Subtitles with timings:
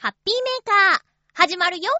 [0.00, 1.00] ハッピーメーカー、
[1.34, 1.90] 始まるよ。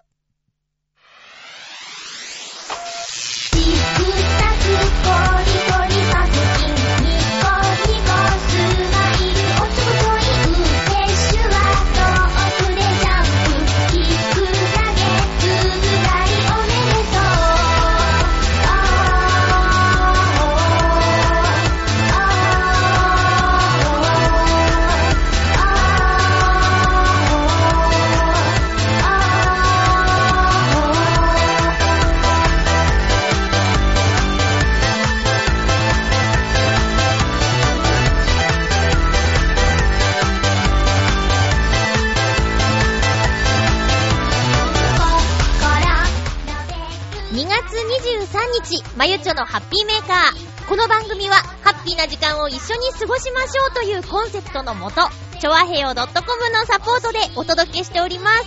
[48.99, 50.67] まゆちょのハッピーメーカー。
[50.67, 55.07] この番組は、ハッピーな時間を一緒に過ごしましょうというコンセプトのもと、
[55.39, 58.45] ちょわへよ .com のサポートでお届けしております。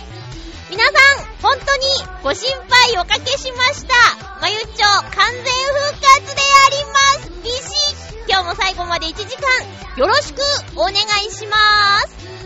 [0.69, 1.85] 皆さん、本当に
[2.21, 3.95] ご心配おかけしました。
[4.41, 5.53] まゆちょ、完全復
[6.21, 7.31] 活であります。
[7.43, 10.41] ビシ今日も最後まで1時間、よろしく
[10.75, 10.95] お願い
[11.31, 11.57] しま
[12.01, 12.42] す。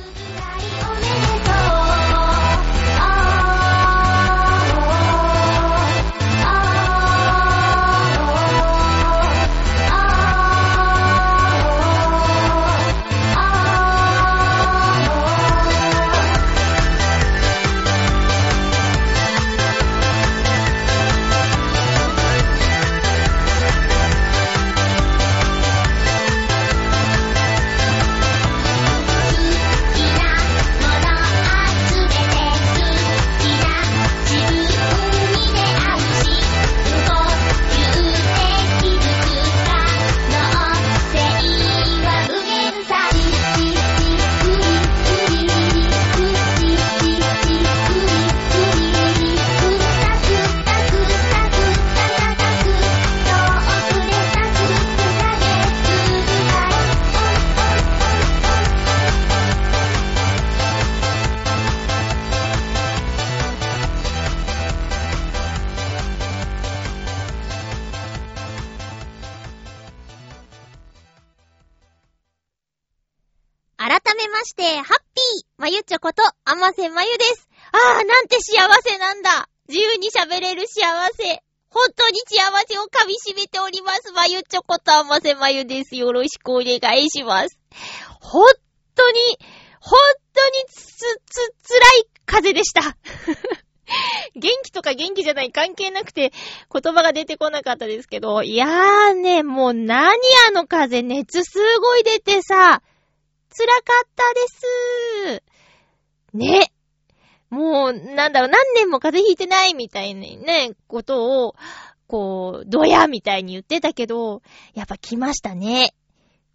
[76.77, 77.49] こと、あませまゆです。
[77.71, 80.81] あー、なんて幸せなんだ自由に喋れる幸
[81.13, 81.41] せ。
[81.69, 84.11] 本当に幸せを噛み締めております。
[84.11, 85.95] まゆちょこと、あませまゆです。
[85.95, 87.59] よろしくお願いします。
[88.21, 88.45] 本
[88.95, 89.19] 当に、
[89.79, 89.99] 本
[90.33, 90.85] 当につ、
[91.25, 92.81] つ、辛い風でした。
[94.35, 96.33] 元気とか元気じゃない関係なくて
[96.71, 102.81] 言葉が出てこなかったですけど、いやーね、もう何あの風、熱すごい出てさ、
[103.49, 104.47] 辛かったで
[105.39, 105.43] す。
[106.33, 106.71] ね。
[107.49, 111.55] もう、なんだろう、何年も風邪ひいてないみたいなね、ことを、
[112.07, 114.41] こう、ドヤみたいに言ってたけど、
[114.73, 115.93] やっぱ来ましたね。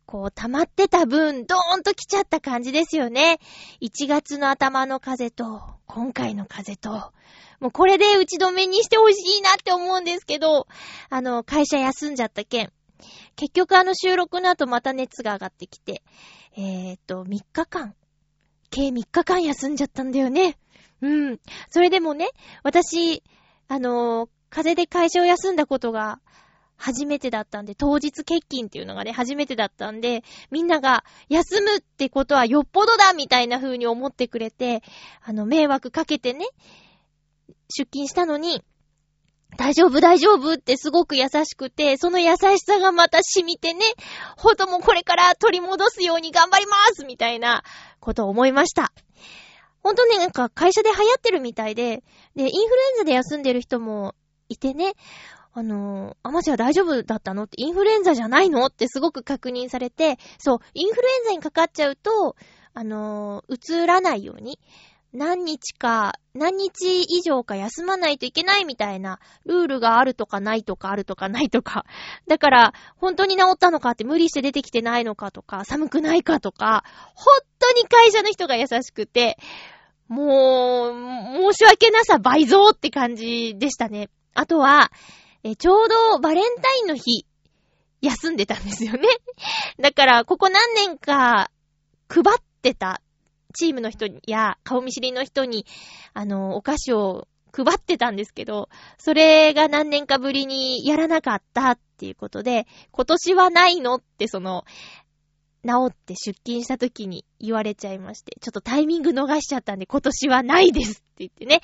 [0.07, 3.39] こう、溜まってた分、ドーンと来ちゃった感じですよね。
[3.81, 7.13] 1月の頭の風と、今回の風と、
[7.61, 10.67] もうこれで打ち止めにしてほしいなって思うんですけど、
[11.09, 12.73] あの、会社休んじゃった件。
[13.37, 16.03] 結局あの収録の後また熱が上がってきて、
[16.57, 17.95] えーっと、3日間、
[18.73, 20.57] 計3日間休んじゃったんだよね。
[21.03, 21.41] うん。
[21.69, 22.31] それでもね、
[22.65, 23.23] 私、
[23.69, 26.21] あのー風邪で会社を休んだことが
[26.77, 34.83] 初めてだったんで、当日欠勤っていうのがね、初めてだったんで、みんなが休むってことはよっぽどだみたいな風に思ってくれて、
[35.23, 36.45] あの、迷惑かけてね、
[37.71, 38.63] 出勤したのに、
[39.57, 43.85] 大丈夫大丈夫ってすごく優しくて、その優しさがまた染みてね、
[44.37, 47.63] ほんともこれから取り戻すように頑張りますみたいな
[48.03, 48.93] ことを思いました。
[49.83, 52.03] ほんとね、なんか会社で流行ってるみたいで、
[52.37, 54.15] で、インフルエンザで休んでる人も
[54.49, 54.93] いてね、
[55.55, 57.45] あのー、あまちは大丈夫だったの？
[57.45, 58.67] って、インフルエンザじゃないの？
[58.67, 62.37] ってすごく確認されて、そう、インフルエンザにかかっちゃうと、
[62.75, 64.59] あのー、移らないように、
[65.13, 71.85] 何日か、何日以上か休まないといけないみたいなルールがあるとかないとかあるとかないとか。
[72.27, 79.37] だから、本当に治ったのかって無理して出てきてないのかとか、寒くないかとか、本当に会社の人が優しくて、
[80.09, 84.09] もう、申し訳なさ倍増って感じでしたね。
[84.35, 84.91] あとは、
[85.45, 87.27] えちょうどバレンタインの日、
[88.01, 89.09] 休んでたんですよね。
[89.79, 91.51] だから、ここ何年か
[92.09, 93.03] 配ってた
[93.53, 95.67] チームの人や顔見知りの人に、
[96.15, 98.69] あの、お菓子を配ってたんですけど、
[98.99, 104.65] それが何年かぶりにやらなかったっていうことで、今年はないのってその、
[105.65, 111.61] 治って出勤した時に言われちゃいまして、ちょっとタイミング逃しちゃったんで今年はないですって言ってね。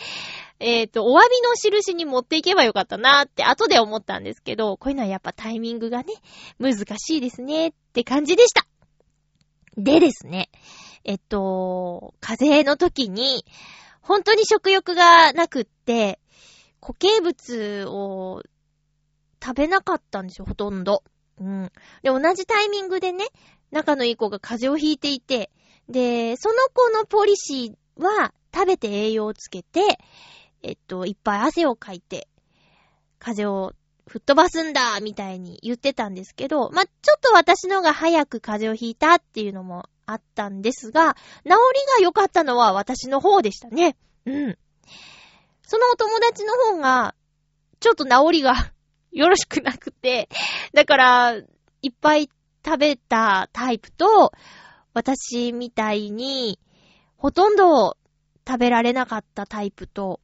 [0.61, 6.14] えっ、ー、と、お詫びの印に持っていけばよかったなって後で思ったんですけど、こういうのはやっぱタイミングがね、
[6.61, 8.67] 難しいですねって感じでした。
[9.76, 10.49] でですね、
[11.05, 13.45] えっと、風邪の時に、
[14.00, 16.19] 本当に食欲がなくって、
[16.81, 18.43] 固形物を
[19.43, 21.03] 食べなかったんですよ、ほとんど。
[21.41, 21.73] うん。
[22.03, 23.27] で、同じタイミングでね、
[23.71, 25.50] 仲のいい子が風邪をひいていて、
[25.89, 29.99] で、その子のポリシーは、食べて栄養をつけて、
[30.62, 32.29] えっと、いっぱい汗をかいて、
[33.19, 33.73] 風邪を
[34.06, 41.58] 吹っ飛ばすんだみたいに言ってたんですけど、まちょっと私のが早く風邪をひいたっていうのもあったんですが、治りが
[42.02, 43.94] 良かったのは私の方でしたね。
[44.25, 44.58] うん。
[45.62, 47.14] そのお友達の方が、
[47.78, 48.55] ちょっと治りが
[49.12, 50.31] よろしくなくて、
[50.72, 51.34] だから、
[51.82, 52.31] いっぱい
[52.64, 54.32] 食べたタイプと、
[54.94, 56.58] 私みたいに、
[57.19, 57.99] ほとんど
[58.46, 60.20] 食べられなかったタイプと、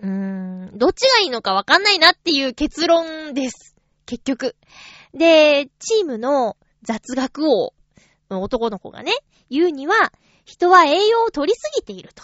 [0.00, 3.76] うーん、どっちがいいのかわかんないなっていう結論です。
[4.04, 4.56] 結局。
[5.12, 7.72] で、チームの雑学王
[8.30, 9.12] 男の子がね、
[9.50, 10.12] 言うには、
[10.44, 12.22] 人は栄養を取りすぎていると。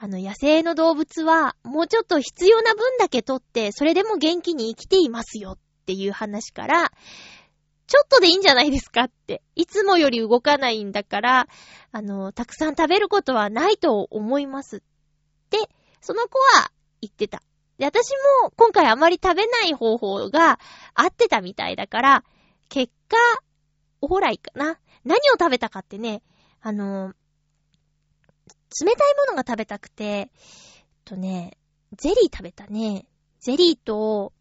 [0.00, 6.92] あの、野生の動物は、もうちょっと必要な分だけ取って、それでも元気に生きていますよっていう話から、
[7.88, 9.42] ちょっとでいいんじゃないですかって。
[9.56, 11.48] いつもより動かないんだから、
[11.90, 14.80] あの、たくさん食べることはないと思いますっ
[15.50, 15.68] て、
[16.00, 16.70] その子は
[17.00, 17.42] 言ってた。
[17.78, 18.10] で、私
[18.42, 20.60] も今回あまり食べない方法が
[20.94, 22.24] 合ってたみたいだから、
[22.68, 23.16] 結果、
[24.00, 24.78] おほらいかな。
[25.04, 26.22] 何を食べたかってね、
[26.60, 27.14] あの、
[28.80, 30.30] 冷たいものが食べたくて、
[31.04, 31.56] とね、
[31.96, 33.06] ゼリー食べたね。
[33.40, 34.32] ゼリーと、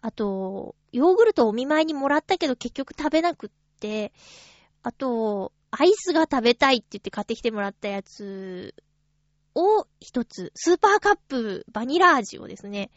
[0.00, 3.50] あと、ヨーグルトお見舞いにもらったけど結局食べなくっ
[3.80, 4.12] て、
[4.82, 8.74] あと、アイスが食べたいって言って買ってきてもらったやつ
[9.54, 12.90] を一つ、スーパーカップバニラ味をですね、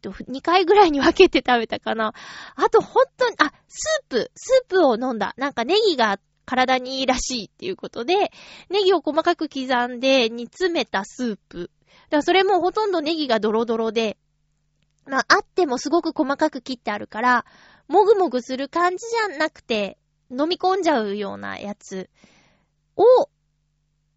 [0.00, 2.14] と、2回ぐらいに分けて食べたかな。
[2.56, 5.34] あと、ほんとに、あ、スープ、スープを飲んだ。
[5.36, 8.32] なんかネギが体にいいらしいっていうことで、
[8.70, 11.70] ネギを細かく刻んで煮詰めたスープ。
[11.86, 14.18] だからそれもほとんどネギがドロドロで、
[15.06, 17.44] まあ、あってもすごく細かく切ってあるから、
[17.88, 18.98] もぐもぐする感じ
[19.28, 19.98] じゃなくて、
[20.30, 22.08] 飲み込んじゃうようなやつ
[22.96, 23.04] を、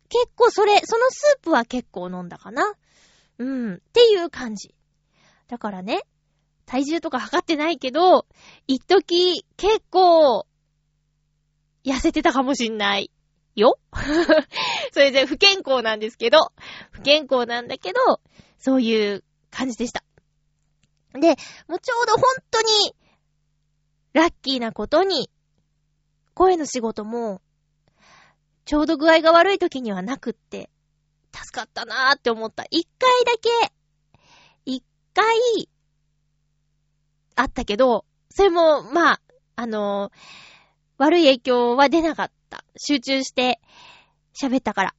[0.09, 2.73] 結構それ、そのスープは結構飲んだかな。
[3.39, 4.75] うん、っていう感じ。
[5.53, 6.01] だからね、
[6.65, 8.25] 体重とか測ってないけど、
[8.65, 10.47] 一時結構
[11.85, 13.11] 痩せてたかもしんない。
[13.55, 13.77] よ
[14.93, 16.51] それで不健康なんですけど、
[16.89, 18.19] 不健康なんだけど、
[18.57, 20.03] そういう感じでした。
[21.13, 21.35] で、
[21.67, 22.95] もうちょうど本当に、
[24.13, 25.29] ラッキーなことに、
[26.33, 27.43] 声の仕事も、
[28.65, 30.71] ちょうど具合が悪い時にはなくって、
[31.31, 32.65] 助かったなーって思った。
[32.71, 33.71] 一回だけ、
[35.13, 35.69] 回、
[37.35, 39.21] あったけど、それも、まあ、
[39.55, 40.53] あのー
[40.97, 42.63] 悪い影響は出なかった。
[42.77, 43.59] 集中して
[44.39, 44.95] 喋ったから。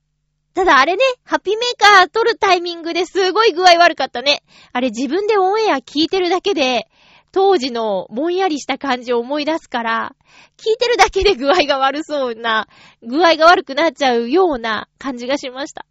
[0.54, 4.42] ただあれね、ハッピーメーカー撮るタイミングですごい具合悪かったね。
[4.72, 6.88] あれ自分でオンエア聞いてるだけで、
[7.32, 10.14] 当時のぼんやりした感じを思い出すから、
[10.56, 12.68] 聞いてるだけで具合が悪そうな、
[13.02, 15.86] 具合が悪くなっちゃうような感じがしました。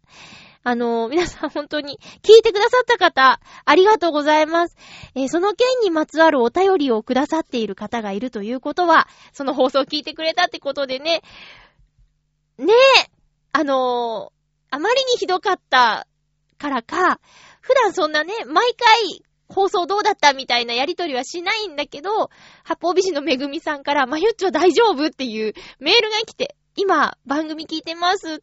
[0.64, 4.76] あのー、皆さん本当に聞いてくださった方、ありがとうございます。
[5.14, 11.22] えー、その件にまつわるお便りをくださっている方がいるということは、その放送を聞いてくれたってことでね、
[12.56, 13.10] ねえ、
[13.52, 16.06] あのー、あまりにひどかった
[16.56, 17.20] からか、
[17.60, 22.30] 普段そんなね、毎回放送どうだったみたいなやりとりはしないんだけど、
[22.64, 28.38] 八方美人のめぐみさんから、まゆっちょ大丈夫っていうメールが来て、今番組聞いてますっ、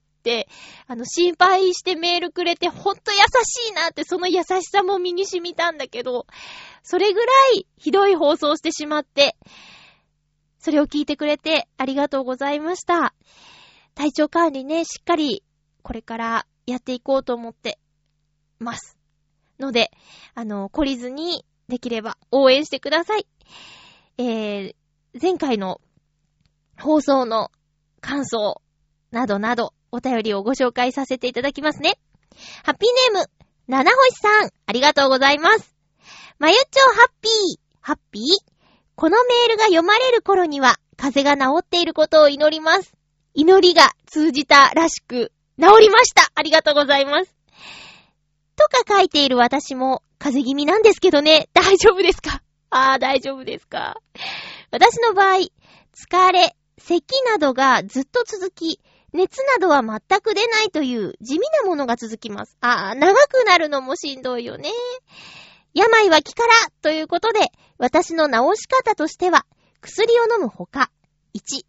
[0.87, 6.27] あの、心配してメールくれて、ほんと優しいなって、その優しさも身に染みたんだけど、
[6.83, 9.35] それぐらいひどい放送してしまって、
[10.59, 13.15] それを聞いてくれてありがとうございました。
[13.95, 15.43] 体調管理ね、しっかり
[15.81, 17.79] これからやっていこうと思って
[18.59, 18.97] ます。
[19.59, 19.91] ので、
[20.35, 23.27] あの、懲りずにできれば応援してください。
[24.17, 24.75] えー、
[25.19, 25.81] 前回の
[26.79, 27.51] 放送の
[28.01, 28.61] 感想
[29.11, 31.99] などなどお便りをご紹介させていただきますね。
[32.63, 33.29] ハッピーネーム、
[33.67, 35.75] 七星さん、ありがとうございます。
[36.39, 38.23] まゆっちょハッピー、ハッピー？
[38.95, 42.93] このメールが読まれる頃には、風邪が治っていることを祈ります。
[43.33, 47.35] 祈りが通じたらしく、治りましたありがとうございます。
[48.55, 52.41] とか書いている私も、風邪気味なんですけどね、大丈夫ですか？
[52.69, 53.97] ああ、大丈夫ですか？
[54.71, 58.79] 私の場合、疲れ、咳などがずっと続き、
[59.13, 62.57] 熱などは全く出ないという地味なものが続きます。
[62.61, 64.69] ああ、長くなるのもしんどいよね。
[65.73, 67.39] 病は気からということで、
[67.77, 69.45] 私の治し方としては、
[69.81, 70.91] 薬を飲むほか、
[71.35, 71.65] 1、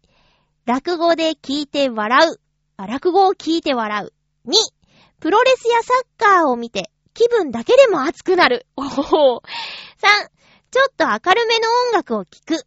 [0.65, 2.39] 落語で聞いて笑う。
[2.77, 4.13] あ落語を聞いて笑う。
[4.47, 4.53] 2、
[5.19, 8.65] プロレスやサッカーを見て、気分だけでも熱くなる。
[8.75, 9.41] おほほ3、
[10.71, 12.65] ちょっと明るめの音楽を聴く。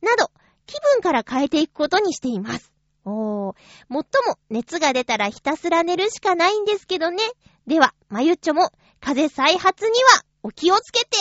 [0.00, 0.30] など、
[0.66, 2.72] 気分から変えていくことにしています。
[3.08, 3.54] おー。
[3.88, 7.22] もっとも、熱が出たらひたすら寝るしかないんですけどね。
[7.66, 11.16] では、まゆっちょも、風邪再発にはお気をつけて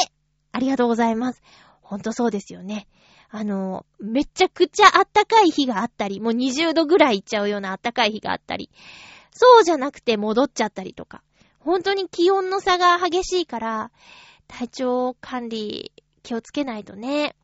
[0.52, 1.42] ありがとうございます。
[1.82, 2.88] ほんとそうですよね。
[3.30, 8.70] あの、めちゃくちゃあったかい日があったり、もう20度ぐらいいっちゃうようなあったかい日があったり、
[9.32, 11.22] そうじゃなくて戻っちゃったりとか。
[11.60, 13.92] 本当に気温の差が激しいから、
[14.48, 15.92] 体調管理
[16.24, 17.36] 気をつけないとね。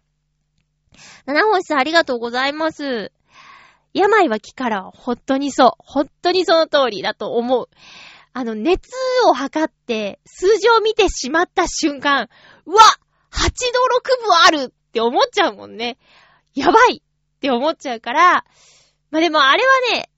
[1.26, 3.12] 七星さんありがとうございます。
[3.94, 5.72] 病は気から本当にそう。
[5.78, 7.70] 本当にその通りだと思う。
[8.34, 8.90] あの、熱
[9.28, 12.30] を測って数字を見てしまった瞬間、
[12.66, 12.82] うわ
[13.32, 13.50] !8 度
[13.98, 15.98] 6分あるって思っちゃうもんね。
[16.56, 18.46] やばいって思っちゃうから、
[19.12, 20.10] まあ、でもあれはね、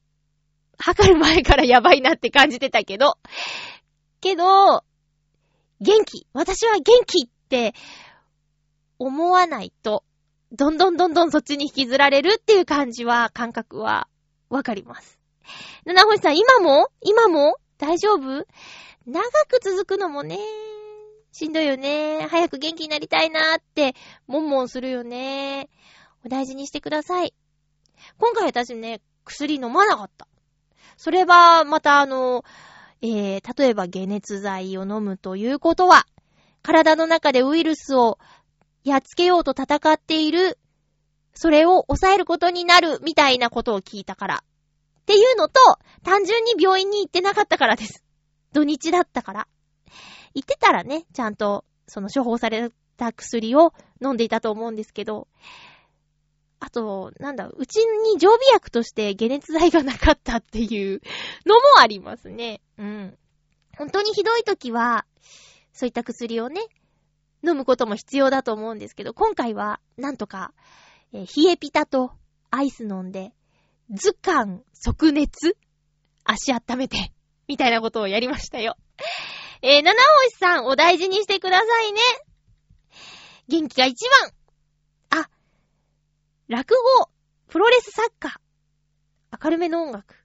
[0.77, 3.17] 測る前からやばいなって感じてたけど、
[4.21, 4.83] けど、
[5.81, 7.73] 元気私は元気って
[8.97, 10.05] 思わないと、
[10.51, 14.07] どんどんどんどんそっちに引きずられるっていう感じは、感覚は、
[14.49, 15.19] わかります。
[15.85, 16.89] 七星さん、今も？
[17.01, 17.57] 今も？
[17.77, 18.45] 大丈夫？
[19.05, 20.39] 長く続くのもね、
[21.31, 22.27] しんどいよね。
[22.29, 23.95] 早く元気になりたいなーって、
[24.27, 25.69] もんもんするよね。
[26.23, 27.33] お大事にしてください。
[28.17, 30.27] 今回私ね、薬飲まなかった。
[30.95, 32.43] それは、またあの、
[33.01, 36.05] えー、例えば解熱剤を飲むということは、
[36.61, 38.17] 体の中でウイルスを
[38.85, 40.59] やっつけようと戦っている、
[41.33, 44.43] それを抑えることになるみたいなことを聞いたから。
[45.01, 45.59] っていうのと、
[46.03, 48.03] 単純に病院に行ってなかったからです。
[48.53, 49.47] 土日だったから。
[50.35, 53.73] 行ってたらね、ちゃんと、その処方された薬を
[54.03, 55.27] 飲んでいたと思うんですけど、
[56.59, 61.01] あと、なんだ、うちに常備薬として解熱剤がなかったっていう
[61.45, 62.61] のもありますね。
[62.77, 63.17] うん。
[63.77, 65.05] 本当にひどい時は、
[65.73, 66.61] そういった薬をね、
[67.47, 70.53] 飲むことも必要だと思うんですけど、今回は、なんとか、
[71.13, 72.11] えー、冷えピタと
[72.51, 73.33] アイス飲んで、
[73.91, 75.55] 図鑑即熱
[76.23, 77.11] 足温めて、
[77.47, 78.75] みたいなことをやりましたよ。
[79.61, 79.91] えー、七
[80.23, 82.01] 星さん、お大事にしてくださいね。
[83.47, 84.09] 元気が一
[85.11, 85.21] 番。
[85.21, 85.29] あ、
[86.47, 87.09] 落語、
[87.47, 90.15] プロレスサッカー、明るめの音楽。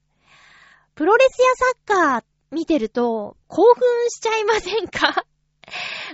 [0.95, 5.25] プロレスやサッカー見てると興奮しちゃいませんか？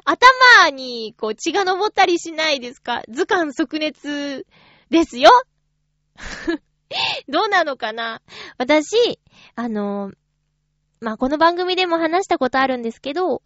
[0.04, 3.02] 頭にこう血が昇ったりしないですか？
[3.08, 4.46] 図鑑即熱
[4.90, 5.30] ですよ
[7.28, 8.22] どうなのかな？
[8.58, 9.18] 私、
[9.54, 10.12] あの、
[11.00, 13.42] まあ、この番組でも話したことあるんですけど、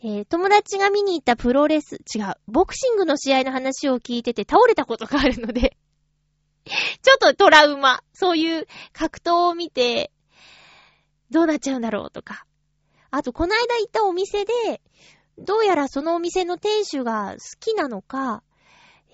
[0.00, 5.76] えー、友達が見に行ったプロレス、違う、ボクシングの試合の話を聞いてて倒れたことがあるので
[7.02, 8.00] ちょっとトラウマ。
[8.12, 10.12] そういう格闘を見て、
[11.30, 12.44] どうなっちゃうんだろうとか。
[13.10, 14.80] あと、この間行ったお店で、
[15.38, 18.42] どうやらそのお店の店主が好きなのか、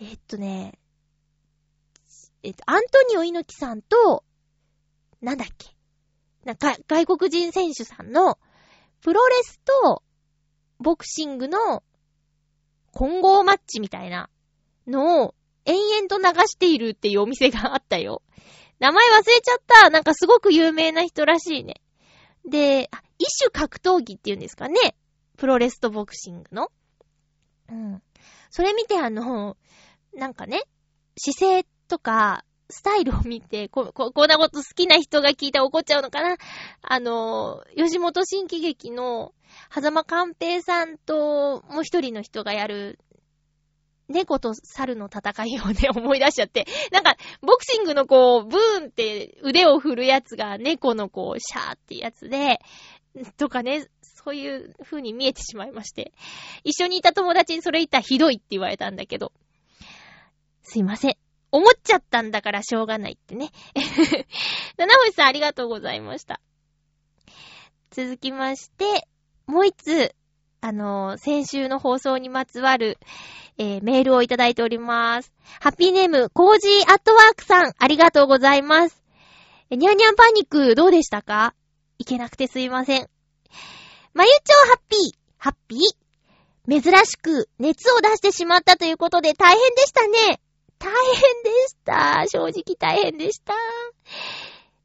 [0.01, 0.79] えっとね、
[2.43, 4.25] えっと、アントニオ猪木さんと、
[5.21, 5.75] なんだっけ。
[6.45, 8.39] なんか、外国人選手さんの、
[9.01, 10.03] プロレスと、
[10.79, 11.83] ボクシングの、
[12.93, 14.29] 混合マッチみたいな
[14.87, 18.23] のを、延々と流しているっていうお店があったよ。
[18.79, 19.89] 名前忘れちゃった。
[19.89, 21.81] なんかすごく有名な人らしいね。
[22.45, 24.95] で、あ一種格闘技っていうんですかね。
[25.37, 26.69] プロレスとボクシングの？
[27.71, 28.03] うん。
[28.51, 29.57] それ見てあの、
[30.15, 30.63] なんかね、
[31.17, 36.37] 姿勢とか、スタイルを見て、こ、こ、こんなこと好きな人が聞いたら怒っちゃうのかな？
[36.83, 39.35] あの、吉本新喜劇の、
[39.73, 42.99] 狭間寛平さんと、もう一人の人がやる、
[44.09, 46.67] 猫と猿の戦いをね、 思い出しちゃって。
[46.91, 52.61] なんか、ボクシングのこう、ブーンって腕を振るやつが猫のこう、シャーってやつで、
[53.37, 53.89] とかね、
[54.25, 56.13] そういう風に見えてしまいまして。
[56.65, 59.33] 一緒にいた友達にそれ言ったらひどいって言われたんだけど。
[60.63, 61.17] すいません。
[61.53, 63.51] 思っちゃったんだからしょうがないってね。
[64.77, 66.41] 七星さんありがとうございました。
[67.91, 69.07] 続きまして、
[69.47, 70.15] もう一つ、
[70.61, 72.99] あのー、先週の放送にまつわる、
[73.59, 75.33] えー、メールをいただいております。
[75.61, 79.05] ハッピーネーム、コージーアットワークさん、ありがとうございます。
[79.71, 81.55] ニャンニャンパニック、どうでしたか？
[81.99, 83.14] いけなくてすいません。
[84.15, 86.81] まゆちょハッピー、ハッピー。
[86.81, 90.41] 珍しく熱を出してしまったということで大変でしたね。
[90.79, 92.25] 大変でした。
[92.29, 93.55] 正直大変でした。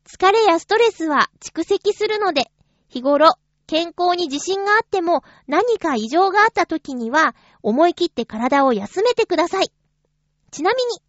[0.08, 2.52] 疲れやストレスは蓄積するので、
[2.88, 3.36] 日頃、
[3.68, 9.72] 健康に自信があっても何か異常があった時には思い切って体を休めてください。
[10.50, 11.00] ちなみに、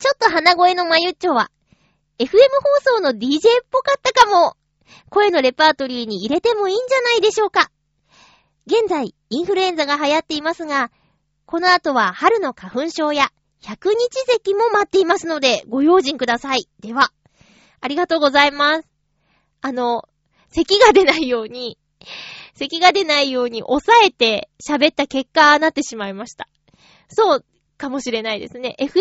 [0.00, 1.52] ちょっと鼻声のまゆっちょは、
[2.18, 2.26] FM
[2.88, 3.40] 放送の DJ っ
[3.70, 4.56] ぽかったかも。
[5.10, 7.70] 声のレパートリーに入れてもいいんじゃないでしょうか。
[8.66, 10.90] 現在、インフルエンザが流行っていますが、
[11.46, 16.68] この後は春の花粉症や百日咳も待っていますので、ご用心ください。
[16.80, 17.12] では、
[17.80, 18.88] ありがとうございます。
[19.60, 20.08] あの、
[20.50, 21.78] 咳が出ないように、
[22.54, 26.48] 咳が出ないように抑えて喋った結果、なってしまいました。
[27.08, 27.44] そう
[27.76, 28.76] かもしれないですね。
[28.78, 28.92] FM の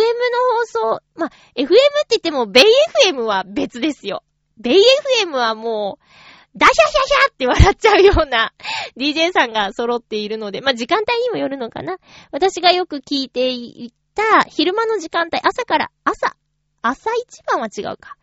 [0.60, 1.72] 放送、ま、FM って
[2.12, 2.64] 言っても、ベイ
[3.12, 4.24] FM は別ですよ。
[4.58, 4.82] ベイ
[5.24, 6.06] FM はもう、
[6.56, 8.54] ダシャシャシャって笑っちゃうような
[8.98, 11.98] DJ さんが揃っているので、まあ、時間帯にもよるのかな。
[12.32, 16.36] 私がよく聞いていた昼間の時間帯、朝から、朝、
[16.82, 18.18] 朝一番は違うか。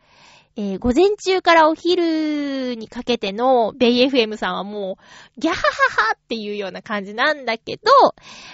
[0.57, 4.99] えー、午前中からお昼にかけてのベイ FM さんはも
[5.37, 7.83] う、ギャハハハっていうような感じなんだけど、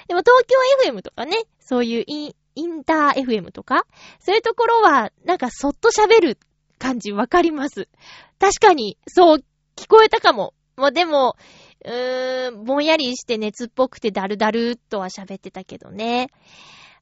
[0.09, 3.87] でも東京 FM とかね、そういうインインター FM とか、
[4.19, 6.39] そういうところは、なんかそっと喋る
[6.79, 7.89] 感じわかります。
[8.39, 9.45] 確かに、そう
[9.77, 10.55] 聞こえたかも。
[10.77, 11.37] もうでも、
[11.85, 16.29] うーん、ぼんやりして熱っぽくてダルダルとは喋ってたけどね。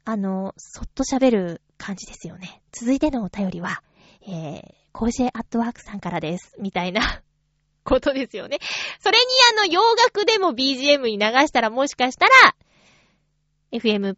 [0.04, 2.62] あの、そっと喋る感じですよね。
[2.73, 3.83] 続いてのお便りは、
[4.26, 4.62] えー、
[4.93, 6.54] コージェアットワークさんからです。
[6.61, 7.23] みたいな
[7.85, 8.59] ことですよね。
[9.00, 9.25] それに
[9.62, 12.54] あの、洋楽でも BGM に流したらもしかしたら、
[13.73, 14.16] FM、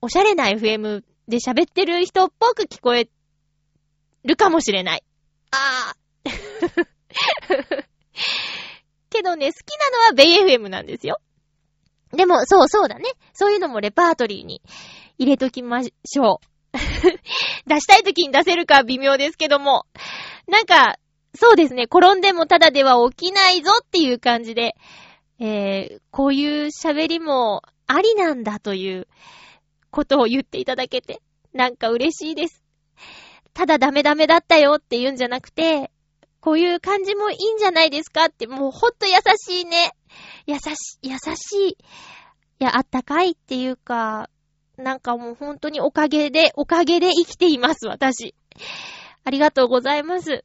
[0.00, 3.08] おしゃれな FM で喋ってる人っぽく聞こえ
[4.24, 5.02] るかもしれない。
[5.50, 6.30] あー。
[9.10, 11.20] けどね、好きなのはベイ FM なんですよ。
[12.12, 13.04] でも、そうそうだね。
[13.32, 14.62] そういうのもレパートリーに
[15.18, 16.46] 入れときましょう。
[17.66, 19.86] 出したい時に出せるか微妙ですけども。
[20.46, 20.98] なんか、
[21.34, 21.84] そうですね。
[21.84, 24.74] 転んでもただでは起きないぞっていう感じで、
[25.38, 29.06] えー、こういう喋りもありなんだという
[29.90, 31.20] ことを言っていただけて、
[31.52, 32.62] なんか嬉しいです。
[33.58, 35.90] ただダメダメだったよって言うんじゃなくて、
[36.40, 39.96] こういう感じもいいんじゃないですかって、もうほんと優しいね。
[40.46, 41.72] 優し、優しい。
[41.72, 41.76] い
[42.60, 44.30] や、あったかいっていうか、
[44.76, 48.36] なんかもう本当におかげで、おかげで生きています、私。
[49.24, 50.44] ありがとうございます。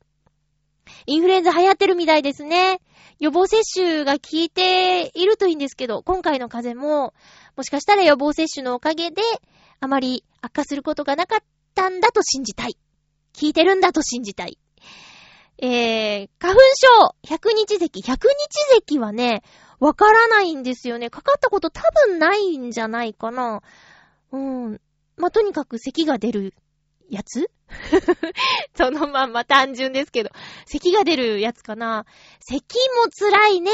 [1.05, 2.81] インフルエンザ流行ってるみたいですね。
[3.19, 7.13] 予防接種が効いているといいんですけど、今回の風邪も、
[7.55, 9.21] もしかしたら予防接種のおかげで、
[9.81, 11.45] あまり悪化することがなかっ
[11.75, 12.75] たんだと信じたい。
[13.39, 14.57] 効いてるんだと信じたい。
[15.57, 18.01] えー、花粉症、百日咳。
[18.01, 18.31] 百日
[18.75, 19.43] 咳はね、
[19.79, 21.09] わからないんですよね。
[21.09, 23.61] かかったこと多分ないんじゃないかな。
[24.31, 24.81] うん。
[25.17, 26.53] まあ、とにかく咳が出る
[27.09, 27.51] やつ？
[28.75, 30.31] そのまんま単純ですけど、
[30.65, 32.05] 咳が出るやつかな。
[32.39, 33.71] 咳も辛いね。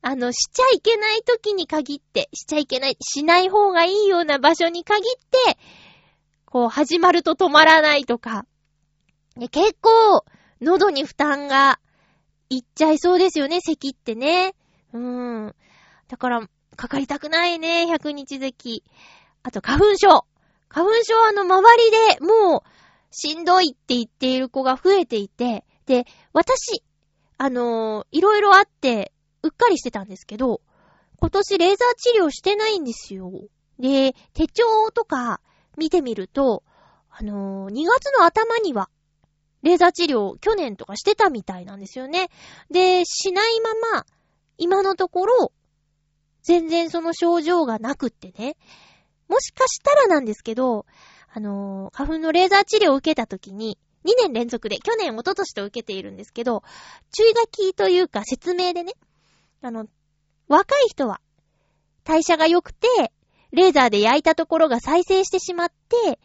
[0.00, 5.58] あの、しちゃいけない時に限って、しちゃいけない、しない方がいいような場所に限って、
[6.44, 8.44] こう、始まると止まらないとか。
[9.50, 10.24] 結構、
[10.60, 11.80] 喉に負担が
[12.50, 14.54] いっちゃいそうですよね、咳ってね。
[14.92, 15.54] うーん。
[16.08, 18.84] だから、かかりたくないね、100日咳。
[19.42, 20.26] あと、花粉症。
[20.68, 22.62] 花粉症はあの、周りでもう、
[23.10, 26.82] しんどいって言っている子が増えていて、で、私、
[27.38, 30.60] あのー、いろいろあって、うっかりしてたんですけど、
[31.18, 33.30] 今年レーザー治療してないんですよ。
[33.78, 35.40] で、手帳とか
[35.76, 36.62] 見てみると、
[37.10, 38.88] あのー、2月の頭には
[39.62, 42.28] レーザー治療去年とかしてたみたいなんですよね。
[42.70, 44.06] で、しないまま、
[44.58, 45.52] 今のところ、
[46.42, 48.56] 全然その症状がなくってね。
[49.28, 50.84] もしかしたらなんですけど、
[51.32, 56.62] あのー、花粉のレーザー治療を受けた時に、2年連続で、去年、一昨年と受けているんですけど、
[57.16, 58.92] 注意書きというか説明でね、
[59.62, 59.86] あの、
[60.48, 61.20] 若い人は、
[62.04, 63.12] 代謝が良くて、
[63.52, 66.18] レーザーで焼いたところが再生してしまって、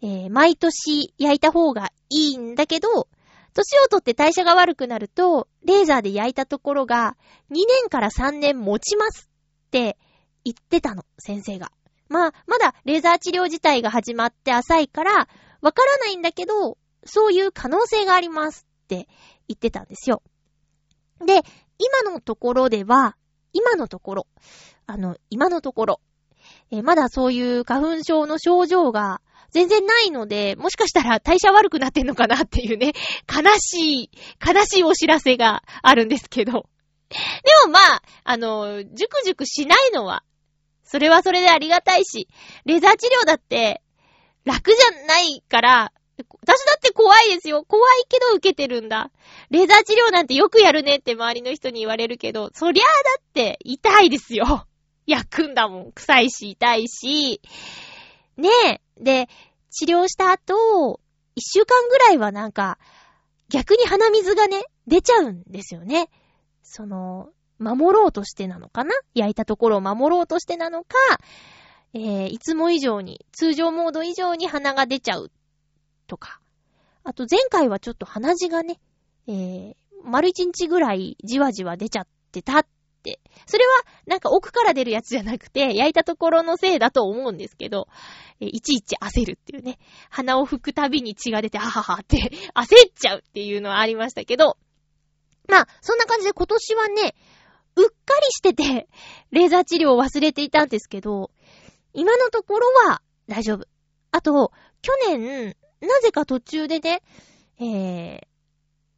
[0.00, 3.08] えー、毎年焼いた方がいいんだけど、
[3.54, 7.16] 年をとって代謝が悪くなると、レーザーで焼いたところが
[7.50, 9.28] 2年から3年持ちます
[9.66, 9.98] って
[10.44, 11.72] 言ってたの、先生が。
[12.08, 15.28] まあ、まだレーザー治療自体が始まって浅いから、
[15.60, 19.08] わからないんだけど、そういう可能性がありますって
[19.48, 20.22] 言ってたんですよ。
[21.24, 21.42] で、
[21.78, 23.16] 今のところでは、
[23.52, 24.26] 今のところ、
[24.86, 26.00] あの、今のところ、
[26.70, 32.92] え、まだそういう花粉症の症状が全然ないので、もしかしたら代謝悪くなってんのかなっていうね、
[33.28, 34.10] 悲しい、
[34.44, 36.68] 悲しいお知らせがあるんですけど。
[37.08, 37.16] で
[37.66, 40.22] もまあ、あの、じゅくじゅくしないのは、
[40.84, 42.28] それはそれでありがたいし、
[42.64, 43.82] レザー治療だって、
[44.44, 45.92] 楽じゃないから、
[46.40, 47.64] 私だって怖いですよ。
[47.64, 49.10] 怖いけど受けてるんだ。
[49.50, 52.86] レザー治療なんてよくやるねって周りの人に言われるけど、そりゃあ
[53.18, 54.66] だって痛いですよ。
[55.06, 55.92] 焼くんだもん。
[55.92, 57.40] 臭いし、痛いし。
[58.36, 58.80] ねえ。
[59.00, 59.28] で、
[59.70, 61.00] 治療した後、
[61.34, 62.78] 一週間ぐらいはなんか、
[63.48, 66.10] 逆に鼻水がね、出ちゃうんですよね。
[66.62, 68.94] その、守ろうとしてなのかな？
[69.14, 70.96] 焼いたところを守ろうとしてなのか、
[71.94, 75.30] えー、いつも以上に、通常モード以上に鼻が出ちゃう
[76.06, 76.40] とか。
[77.04, 78.78] あと前回はちょっと鼻血がね、
[79.26, 82.66] えー、丸一日ぐらいじわじわ出ちゃってたっ。
[83.46, 83.72] それは
[84.06, 87.88] なんか奥から出るやつじゃなくて、焼いたところのせいだと思うんですけど、
[88.40, 89.78] え、いちいち焦るっていうね。
[90.10, 94.58] 鼻を吹くたびに血が出て、はははって 焦っちゃうっていうのはありましたけど、
[95.48, 97.14] まあ、そんな感じで今年はね、
[97.76, 98.88] うっかりしてて、
[99.30, 101.30] レーザー治療を忘れていたんですけど、
[101.94, 103.66] 今のところは大丈夫。
[104.10, 107.02] あと、去年、なぜか途中でね、
[107.60, 108.20] えー、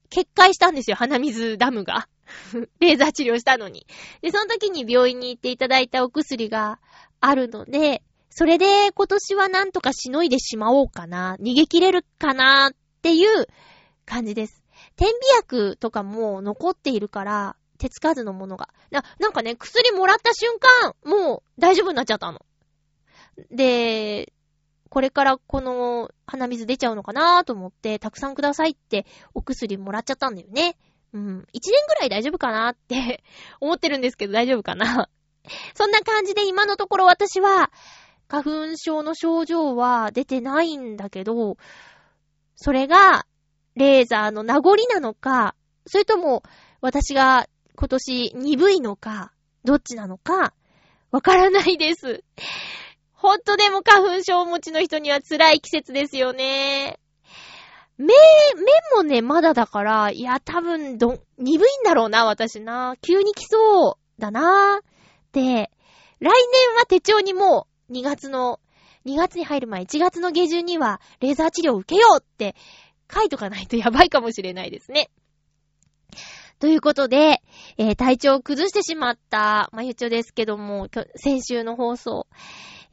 [0.08, 2.08] 決壊したんですよ、鼻水ダムが。
[2.80, 3.86] レーザー治療したのに。
[4.22, 6.80] で、その時に病院に行っていただいたお薬が
[7.20, 13.46] あるので、それで今年はなんとかしのいでしまおうかな、逃げ切れるかなっていう
[14.06, 14.62] 感じです。
[14.96, 18.68] 点鼻薬とかも残っているから、手つかずのものが。
[18.90, 22.44] な、なんかね、薬もらった瞬間、もう大丈夫になっちゃったの。
[23.50, 24.32] で、
[24.90, 30.76] これからこの鼻水出ちゃうのかなと思って、たくさんくださいってお薬もらっちゃったんだよね。
[31.12, 31.46] うん。
[31.52, 33.22] 一年ぐらい大丈夫かなって
[33.60, 35.08] 思ってるんですけど大丈夫かな
[35.74, 37.70] そんな感じで今のところ私は、
[38.28, 41.56] 花粉症の症状は出てないんだけど、
[42.54, 43.26] それが、
[43.74, 45.54] レーザーの名残なのか、
[45.86, 46.42] それとも、
[46.80, 49.32] 私が今年鈍いのか、
[49.64, 50.52] どっちなのか、
[51.10, 52.22] わからないです。
[53.12, 57.00] ほんとでも花粉症持ちの人には辛い季節ですよね。
[58.00, 62.96] 目、目もね、まだだから、いや、多分、ど、鈍いんだろうな、私な。
[63.02, 64.80] 急に来そうだな。
[65.32, 65.70] で、来
[66.20, 66.30] 年
[66.76, 68.58] は手帳にもう、2月の、
[69.04, 72.56] 2月に入る前、1月の下旬には、レーザー治療を受けようって
[73.12, 75.10] 書いとかないとやばいかもしれないですね。
[76.58, 77.42] ということで、
[77.76, 82.26] えー、体調を崩してしまった、まゆちょですけども、先週の放送。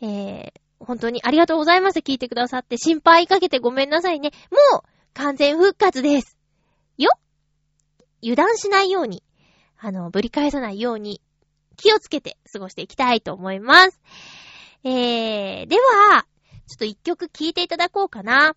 [0.02, 2.00] えー、本当にありがとうございます。
[2.00, 4.32] 聞いてくださって心配かけてごめんなさいね。
[4.52, 6.38] もう、完全復活です。
[6.98, 7.10] よ
[8.22, 9.24] 油断しないように、
[9.80, 11.22] あの、ぶり返さないように、
[11.76, 14.00] 気をつけて過ごしていきたいと思います。
[14.84, 16.28] えー、では、
[16.68, 18.56] ちょっと一曲聴いていただこうかな。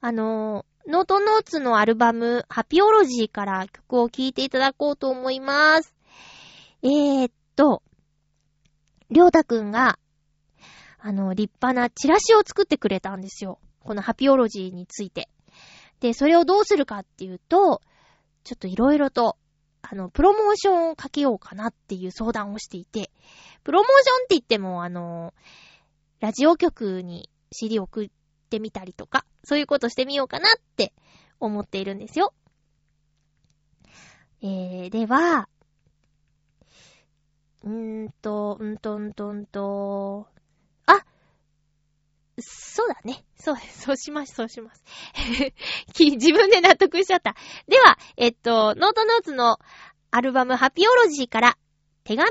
[0.00, 5.94] あのノートノーツのアルバム、ハピオロジーから曲を聴いていただこうと思います。
[6.82, 7.84] えー、っと、
[9.10, 9.96] りょうたくんが
[10.98, 13.60] あの、立派なチラシを作ってくれたんですよ。
[13.84, 15.28] このハピオロジーについて。
[16.02, 17.80] で、それをどうするかっていうと、
[18.42, 19.36] ちょっといろいろと、
[19.82, 23.12] あの、プロモーションをかけようかなっていう相談をしていて、
[23.62, 25.32] プロモーションって言っても、あの、
[26.18, 28.10] ラジオ局に CD 送っ
[28.50, 30.92] てみたりとか、そういうことしてみようかなって
[31.38, 32.34] 思っているんですよ。
[34.42, 35.48] えー、では、
[37.62, 40.26] うーと、んとんとんと、
[42.42, 43.24] そうだね。
[43.36, 44.84] そう、そうします、そうします。
[45.98, 47.34] 自分で納得しちゃった。
[47.68, 49.58] では、えっと、ノートノーツの
[50.10, 51.58] アルバムハピオロジーから
[52.04, 52.28] 手紙。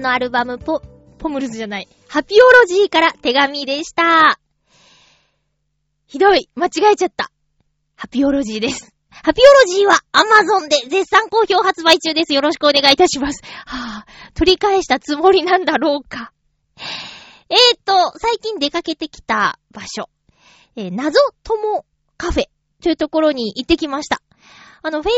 [0.00, 0.82] のアルバムポ、
[1.18, 1.88] ポムルズじゃない。
[2.08, 4.40] ハピオロジーから手紙でした。
[6.06, 6.50] ひどい。
[6.56, 7.30] 間違えちゃった。
[7.94, 8.92] ハピオロジーです。
[9.10, 12.32] ハピオロジーは Amazon で絶賛好評発売中です。
[12.32, 13.42] よろしくお願いいたします。
[13.66, 16.32] はぁ、取り返したつもりなんだろうか。
[17.50, 20.08] えーと、最近出かけてきた場所。
[20.76, 21.84] えー、謎友
[22.16, 22.44] カフェ
[22.82, 24.22] というところに行ってきました。
[24.82, 25.10] あの、Facebook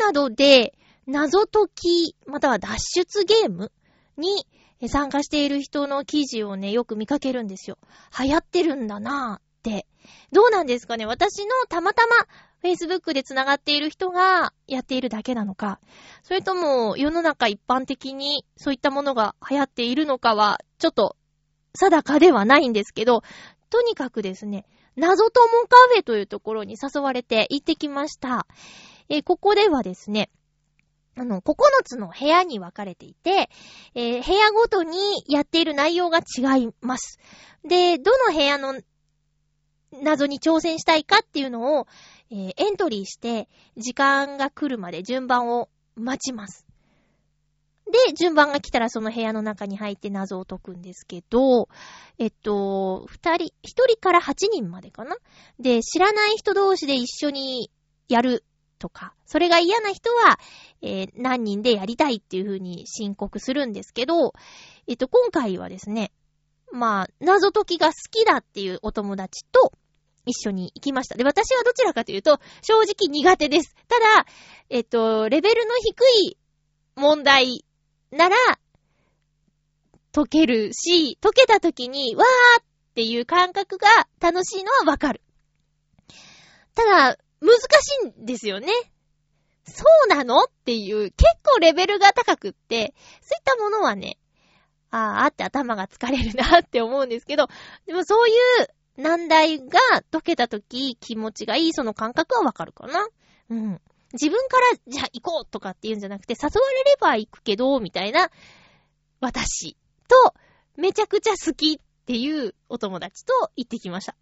[0.00, 0.72] などで
[1.06, 3.70] 謎解き、または脱出ゲーム
[4.16, 4.46] に
[4.88, 7.78] 参加している人の記事をね、よく見かけるんですよ。
[8.18, 9.86] 流行ってるんだなぁって。
[10.32, 11.06] どうなんですかね？
[11.06, 12.26] 私のたまたま
[12.62, 15.80] Facebook で繋がっている人がやっているだけなのか、
[16.22, 21.16] それとも世の中一般的にそういったものが流行っているのかは、ちょっと
[21.74, 23.22] 定かではないんですけど、
[23.70, 28.46] とにかくですね、謎友カフェというところに誘われて行ってきました。
[29.08, 30.30] え、ここではですね、
[31.16, 33.48] あの、9つの部屋に分かれていて、
[33.94, 37.18] えー、部屋ごとにやっている内容が違います。
[37.64, 38.80] で、どの部屋の
[40.02, 41.86] 謎に挑戦したいかっていうのを、
[42.30, 46.66] えー、エントリーして、時間が来るまで順番を待ちます。
[47.86, 51.68] で、順番が来たらその部屋の中に入って謎を解くんですけど、
[52.18, 55.16] えっと、二人、一人から八人までかな？
[55.60, 57.70] で、知らない人同士で一緒に
[58.08, 58.42] やる
[58.78, 60.38] とか、それが嫌な人は、
[60.82, 64.34] えー、何人でやりたいっていう風に申告するんですけど、
[64.86, 66.12] えっと、今回はですね、
[66.72, 69.72] まあ、謎解きが好きだっていうお友達と、
[70.26, 71.16] 一緒に行きました。
[71.16, 73.74] で、私はどちらかというと、正直苦手です。
[73.88, 74.26] ただ、
[74.70, 76.38] えっと、レベルの低い
[76.96, 77.64] 問題
[78.10, 78.36] なら、
[80.12, 83.88] 解けるし、解けた時に、わーっていう感覚が
[84.20, 85.20] 楽しいのはわかる。
[86.74, 88.68] ただ、難しいんですよね。
[89.66, 90.44] そうなの？
[90.44, 94.18] っていう、結構レベルが高くって、そういったものはね、
[94.90, 97.48] あーあって頭が疲れるなって思うんですけど、
[97.86, 98.32] でもそうい
[98.96, 99.78] う難題が
[100.10, 103.08] 解けたとき気持ちがいいその感覚はわかるかな。
[103.50, 103.80] うん。
[104.12, 108.30] 自分からじゃあ行こうとかって言うんじゃなくて誘われれば行くけど、みたいな
[109.20, 109.76] 私
[110.06, 110.34] と
[110.76, 111.76] めちゃくちゃ好きっ
[112.06, 114.14] ていうお友達と行ってきました。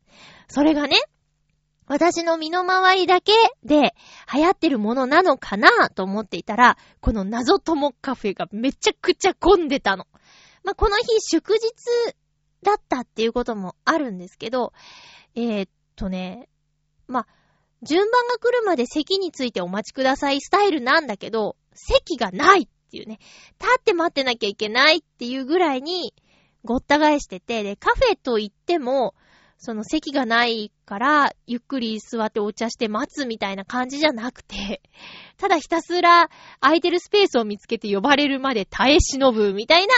[0.49, 0.97] それがね、
[1.93, 3.33] 私の身の回りだけ
[3.65, 3.95] で
[4.33, 10.07] 流行ってるものなのかなと思っていたら、この謎友カフェがめちゃくちゃ混んでたの。
[10.65, 11.61] まあ、この日祝日
[12.63, 14.73] だったっていうこともあるんですけど、
[15.35, 16.49] えー、っとね、
[17.09, 17.27] まあ、
[17.83, 23.19] 順番が来るまで席についてお待ちくださいスタイルなんだけど、席がないっていうね、
[23.61, 26.15] 立って待ってなきゃいけないっていうぐらいに
[26.65, 29.15] ごった返してて、で、カフェと言っても、
[29.59, 34.83] その席がないから、ゆっくり座ってお茶して待つみたいな感じじゃなくて、
[35.39, 36.29] ただひたすら
[36.61, 39.95] 空いてるスペースを見つけて呼ばれるまで耐え忍ぶみたいな、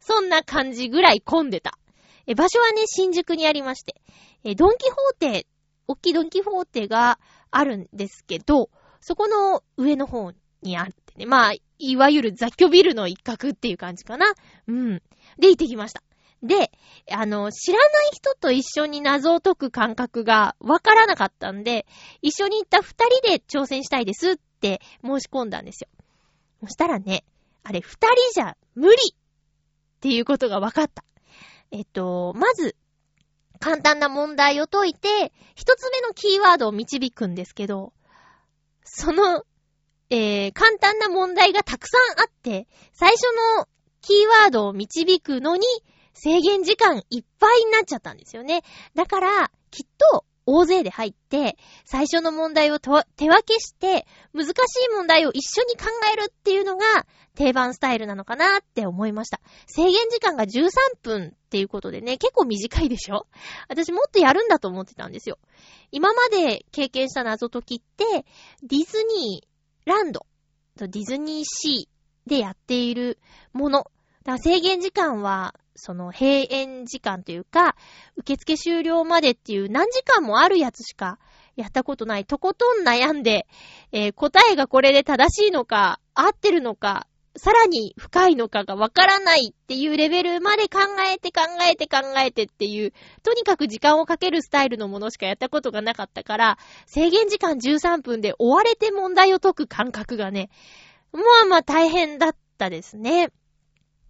[0.00, 1.78] そんな感じぐらい混んでた。
[2.26, 3.94] え、場所はね、新宿にありまして、
[4.44, 5.46] え、ドンキホーテ、
[5.88, 7.18] 大きいドンキホーテが
[7.50, 8.68] あるんですけど、
[9.00, 14.26] そこの上の方にあってね、まあ、いわゆる雑居ビルの一角っていう感じかな。
[14.66, 15.02] うん。
[15.38, 16.02] で、行ってきました。
[16.44, 16.70] で、
[17.10, 21.86] あの、知らない人と一緒に謎を解く感覚がわからなかったんで、
[22.20, 25.88] 一緒に行った二人で挑戦したいですって申し込んだんですよ。
[26.60, 27.24] そしたらね、
[27.62, 29.16] あれ二人じゃ無理っ
[30.00, 31.02] ていうことが分かった。
[31.70, 32.76] えっと、まず、
[33.58, 37.94] 簡単な問題を解いて、一つ目のキーワードを導くんですけど、
[38.84, 39.44] その、
[40.10, 43.22] えー、簡単な問題がたくさんあって、最初
[43.58, 43.66] の
[44.02, 45.66] キーワードを導くのに
[46.14, 48.62] 制限時間いっぱいになっちゃったんですよね。
[48.94, 53.04] だから、きっと大勢で入って、最初の問題を手分
[53.44, 54.54] けして、難しい
[54.94, 56.84] 問題を一緒に考えるっていうのが
[57.34, 59.40] 定番スタイルなのかなって思いました。
[59.66, 60.70] 制限時間が13
[61.02, 63.26] 分っていうことでね、結構短いでしょ？
[63.68, 65.38] 私もっとやるんだと思ってたんですよ。
[65.90, 68.04] 今まで経験した謎解きって、
[68.62, 70.26] ディズニーランド
[70.78, 73.18] とディズニーシーでやっている
[73.52, 73.78] もの。
[73.78, 73.90] だか
[74.32, 77.76] ら制限時間はその閉園時間というか、
[78.16, 81.18] 受付終了までっていう何時間もあるやつしか
[81.56, 82.24] やったことない。
[82.24, 83.46] とことん悩んで、
[83.92, 87.06] えー、答えがこれで正しいのか、合ってるのか、
[87.36, 90.78] さらに深いのかがわからないっていうレベルまで考
[91.12, 92.92] えて考えて考えてっていう、
[93.24, 100.50] とにかく時間をかけるスタイルのものしかやったことがなかったから、制限時間13分で追われて問題を解く感覚がね、
[101.12, 103.30] まあまあ大変だったですね。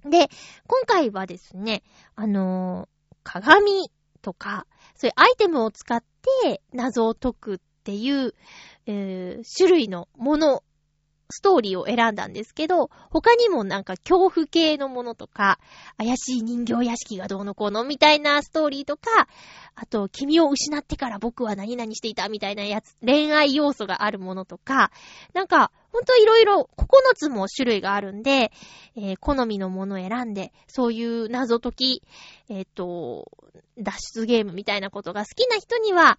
[0.05, 0.29] で、
[0.67, 1.83] 今回はですね、
[2.15, 3.91] あのー、鏡
[4.23, 6.03] とか、そういうアイテムを使っ
[6.43, 8.35] て謎を解くっていう、
[8.87, 10.63] えー、種類のもの
[11.31, 15.59] ストーリーを選んだんですけど、他にもなんか恐怖系のものとか、
[15.97, 19.29] 怪しい人形屋敷がどうのこうのみたいなストーリーとか、
[19.75, 24.91] あと、君を失ってから僕は何々していたみたいなやつ、恋愛要素があるものとか、
[25.33, 28.53] なんか、ほんといろいろ9つも種類があるんで、
[28.97, 32.03] えー、好みのものを選んで、そういう謎解き、
[32.49, 33.31] えっ、と、
[33.79, 36.19] 脱出ゲームみたいなことが好きな人には、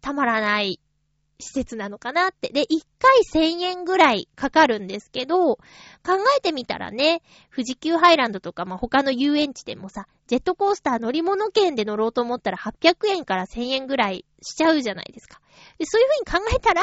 [0.00, 0.80] たまらない
[1.40, 2.48] 施設なのかなって。
[2.48, 2.66] で、1
[2.98, 5.60] 回1000円ぐらいかかるんですけど、考
[6.36, 7.22] えてみたらね、
[7.54, 15.40] 富士急ハイランドとか、まあ、他の遊園地でもさ、ジェットコースター乗り物券で乗ろうと思ったら800円から1000円ぐらいしちゃうじゃないですか。
[15.78, 16.82] で、そういう風に考えたら、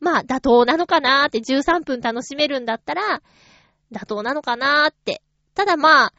[0.00, 3.22] まあ、妥当なのかなーって13分楽しめるんだったら、
[3.92, 5.22] 妥当なのかなーって。
[5.54, 6.12] ただまあ、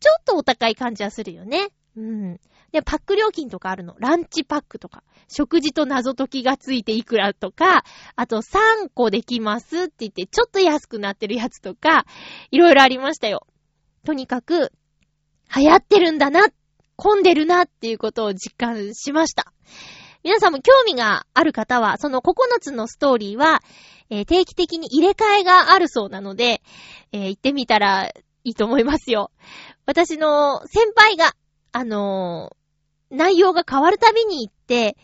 [0.00, 1.68] ちょっとお高い感じはするよね。
[1.96, 2.40] うん。
[2.72, 3.94] で、パック料金とかあるの。
[3.98, 5.02] ランチパックとか。
[5.28, 7.84] 食事と謎解きがついていくらとか、
[8.16, 12.04] あと3個できますって言って、ちょっと安くなってるやつとか、
[12.50, 13.46] いろいろありましたよ。
[14.04, 14.72] とにかく、
[15.54, 16.46] 流行ってるんだな、
[16.96, 19.52] 混んでるなっていうことを実感しました。
[20.22, 23.62] 皆さんも興味がある方は、その9つのストーリーは、
[24.10, 26.62] えー、定期的に入れ替えがあるそうなので、
[27.12, 29.30] えー、行ってみたらいいと思いますよ。
[29.86, 31.32] 私の先輩が、
[31.72, 32.59] あのー、
[33.10, 34.96] 内容が変わるたびに行って、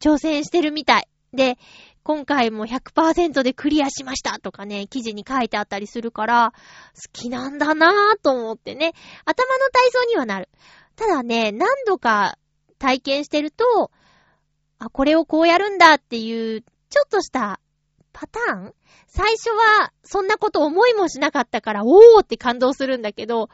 [0.00, 1.08] 挑戦してるみたい。
[1.32, 1.58] で、
[2.02, 6.52] 今回も100%でクリアしましたとかね、記事に書いてあったりするから、
[6.94, 8.92] 好きなんだなぁと思ってね、
[9.24, 10.48] 頭の体操にはなる。
[10.96, 12.38] ただね、何度か
[12.78, 13.90] 体験してると、
[14.78, 17.60] あ、これをこうやるんだっていう、ちょっとした
[18.12, 18.74] パターン
[19.06, 23.48] 最初はそんなこと思いもしなかったから、おーって感動するんだけど、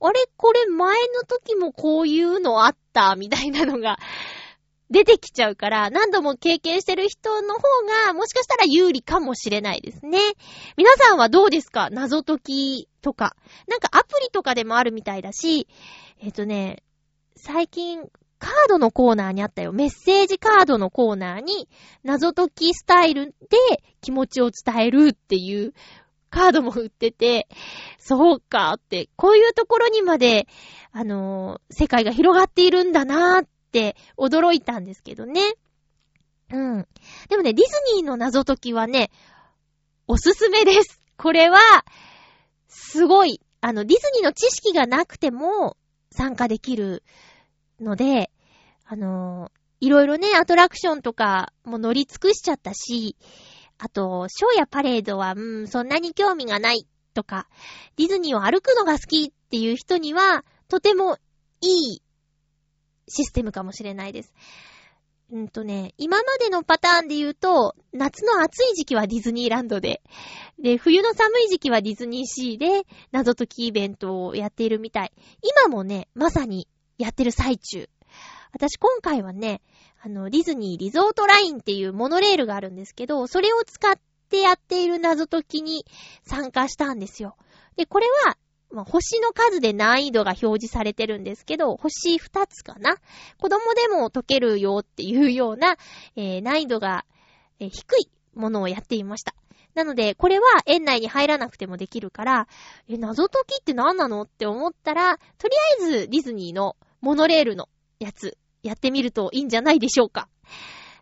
[0.00, 0.20] あれ？
[0.36, 3.16] これ前の時もこういうのあった？
[3.16, 3.98] みたいなのが
[4.90, 7.60] 出てきちゃうから、何度も経験してる人の方
[8.06, 10.18] が、もしかしたら有利かもしれないですね。
[10.76, 11.90] 皆さんはどうですか？
[11.90, 13.36] 謎解きとか。
[13.68, 15.68] なんかアプリとかでもあるみたいだし、
[16.20, 16.82] えっ、とね、
[17.36, 18.02] 最近、
[18.40, 19.70] カードのコーナーにあったよ。
[19.72, 21.68] メッセージカードのコーナーに、
[22.02, 23.34] 謎解きスタイルで
[24.00, 25.74] 気持ちを伝えるっていう
[26.30, 27.48] カードも売ってて、
[27.98, 30.46] そうかって、こういうところにまで、
[30.92, 35.40] あのー、世界が広がっているんだなーって驚いたんですけどね。
[36.52, 36.88] うん。
[37.28, 39.10] でもね、ディズニーの謎解きはね、
[40.06, 41.00] おすすめです。
[41.16, 41.58] これは、
[42.68, 45.76] すごい、あの、ディズニーの知識がなくても
[46.10, 47.02] 参加できる
[47.80, 48.30] ので、
[48.86, 53.16] あのー、いろいろね、アトラクションとかも乗り尽くしちゃったし、
[53.82, 57.48] あと、ショーやパレードは、うん、そんなに興味がないとか、
[57.96, 61.16] ディズニーを歩くのが好きっていう人には、とても
[61.62, 62.02] いい
[63.08, 64.34] システムかもしれないです。
[65.32, 70.02] うんとね、今までのパターンで言うと、夏の暑い時期はディズニーランドで、
[70.58, 75.12] で、冬の寒い時期はディズニーシーで、謎解きイベントをやっているみたい。
[75.42, 76.68] 今もね、まさに
[76.98, 77.88] やってる最中。
[78.52, 79.62] 私今回はね、
[80.02, 83.98] あの、ディズニーリゾートラインっていうモノレールがあるんですけど、それを使っ
[84.30, 85.84] てやっている謎解きに
[86.22, 87.36] 参加したんですよ。
[87.76, 88.38] で、これは、
[88.72, 92.96] まあ、星の数で難易度が表示されてるんですけど、星2つかな？
[93.38, 95.76] 子供でも解けるよっていうような、
[96.16, 97.04] えー、難易度が、
[97.58, 99.34] えー、低いものをやっていました。
[99.74, 102.48] なので、これは園内に入らなくてもできるから、
[102.88, 104.22] え、謎解きって何なの？
[104.22, 110.28] って思ったら、とりあえずディズニーのモノレールのやつ、やってみるといいんじゃないでしょうか。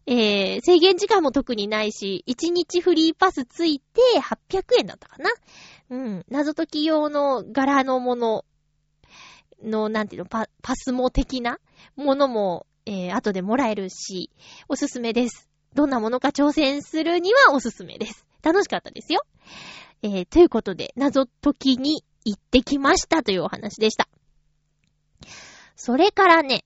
[0.07, 4.01] えー、制限時間も特にないし、1日フリーパスついて
[4.51, 5.31] 800円だったかな。
[5.91, 6.25] うん。
[6.31, 8.45] 謎解き用の柄のもの
[9.63, 11.59] の、なんていうの、パ、パスモ的な
[11.97, 14.31] ものも、えー、後でもらえるし、
[14.69, 15.51] おすすめです。
[15.75, 18.27] どんなものか挑戦するにはおすすめです。
[18.43, 19.23] 楽しかったですよ。
[20.03, 24.09] えー、ということで、謎解きに行ってきましたというお話でした。
[25.77, 26.65] それからね、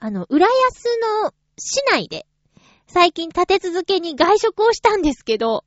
[0.00, 0.84] あの、浦安
[1.24, 2.26] の市内で、
[2.86, 5.64] 最近立て続けに外食をしたんですけど、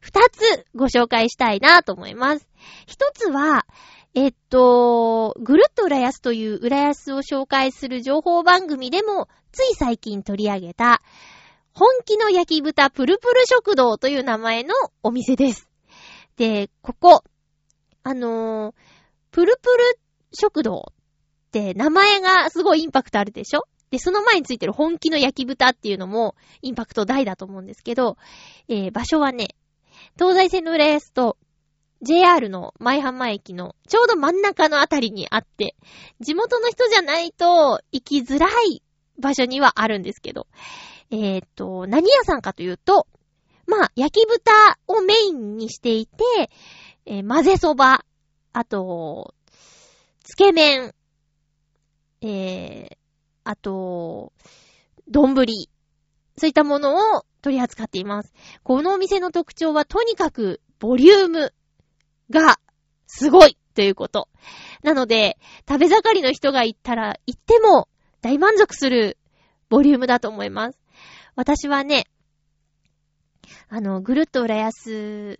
[0.00, 2.46] 二つご紹介したいなと思います。
[2.86, 3.66] 一つは、
[4.14, 11.02] えっと、ぐるっと浦安という浦安を紹介する情報番組でも、つい最近取り上げた、
[11.72, 15.68] 本気の焼き豚プルプル食堂という名前のお店です。
[16.36, 17.24] で、ここ、
[18.04, 18.74] あのー、
[19.32, 19.98] プルプル
[20.32, 20.92] 食堂
[21.60, 23.68] って名前がすごいインパクトあるでしょ？
[23.90, 28.16] で、その前についてる本気の焼き豚っていうのもインパクト大だと思うんですけど、
[28.68, 29.54] えー、場所はね、
[30.18, 31.36] 東西線の浦安と
[32.02, 35.76] JR の前浜駅のちょうど真ん中のあたりにあって、
[36.20, 38.82] 地元の人じゃないと行きづらい
[39.18, 40.48] 場所にはあるんですけど、
[41.10, 43.06] えー、と、何屋さんかというと、
[43.66, 44.52] まあ、焼き豚
[44.88, 46.50] をメインにしていて、
[47.06, 48.04] えー、混ぜそば、
[48.52, 49.34] あと、
[50.22, 50.92] つけ麺、
[53.44, 54.32] あと、
[55.08, 55.46] 丼、
[56.36, 58.32] そういったものを取り扱っています。
[58.62, 61.54] このお店の特徴はとにかくボリューム
[62.30, 62.58] が
[63.06, 64.28] すごいということ。
[64.82, 65.38] なので、
[65.68, 67.88] 食べ盛りの人が行ったら行っても
[68.22, 69.18] 大満足する
[69.68, 70.78] ボリュームだと思います。
[71.36, 72.06] 私はね、
[73.68, 75.38] あの、ぐるっと浦安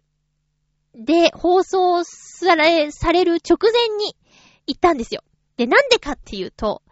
[0.94, 4.16] で放送され、される直前に
[4.66, 5.22] 行ったんですよ。
[5.56, 6.82] で、なんでかっていうと、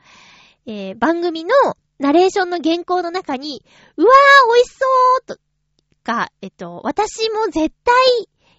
[0.67, 1.51] えー、番組の
[1.99, 3.65] ナレーションの原稿の中に、
[3.97, 4.87] うわー、美味しそ
[5.35, 5.41] うと
[6.03, 7.95] か、えっと、私も絶対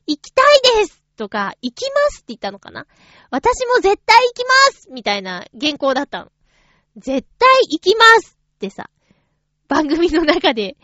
[0.08, 2.88] 行きたいですとか、行きますって言ったのかな？
[3.30, 6.32] 私も絶対行きますみたいな原稿だったの。
[6.96, 8.90] 絶対行きますってさ、
[9.68, 10.78] 番組の中で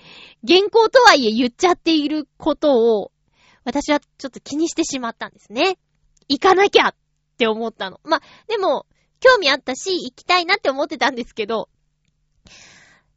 [0.48, 3.12] 原稿とはいえ言っちゃっていることを、
[3.64, 5.78] 私はちょっと気にしてしまったんですね。
[6.28, 6.96] 行かなきゃっ
[7.38, 8.00] て思ったの。
[8.04, 8.86] までも、
[9.20, 11.70] 興味あったし、行きたいなって思ってたんですけど、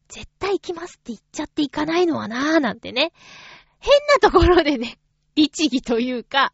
[0.08, 3.12] 絶対行きますって言っちゃって行かないのはなぁなんてね。
[3.80, 4.98] 変なところでね、
[5.34, 6.52] 律儀というか、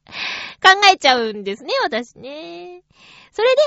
[0.63, 2.85] 考えちゃうんですね、私ね。
[3.33, 3.63] それで、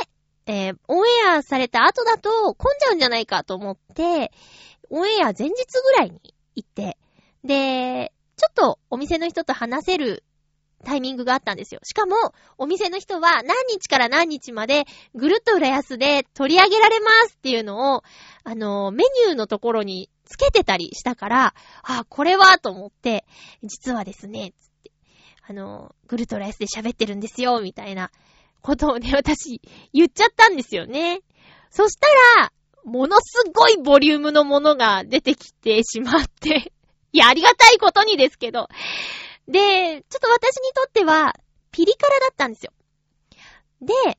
[0.48, 4.32] えー、オンエアされた後だと混んじゃうんじゃないかと思って、
[4.90, 5.54] オンエア前日
[5.84, 6.20] ぐらいに
[6.56, 6.98] 行って、
[7.44, 10.24] で、ちょっとお店の人と話せる
[10.84, 11.82] タイミングがあったんですよ。
[11.84, 12.16] しかも、
[12.58, 18.04] お店の人は何日から何日までぐるっと浦安で取り上げられますっていうのを、
[18.44, 21.54] あの、メニューのところにつけてたりしたから、
[21.84, 23.26] あ、これはと思って、
[23.64, 24.92] 実はですね、つって、
[25.48, 28.12] あの、ぐるっと浦安で喋ってるんですよ、みたいな
[28.62, 29.62] ことをね、 私、
[29.94, 31.22] 言っちゃったんですよね。
[31.70, 32.08] そした
[32.42, 32.52] ら、
[32.84, 36.74] ものすごいボリュームのものが出てきてしまって
[37.14, 38.70] いや、ありがたいことにですけど、
[39.48, 40.01] で、
[40.42, 41.36] 私にとっては、
[41.72, 42.74] ピリ辛だったんですよ。
[43.80, 44.18] で、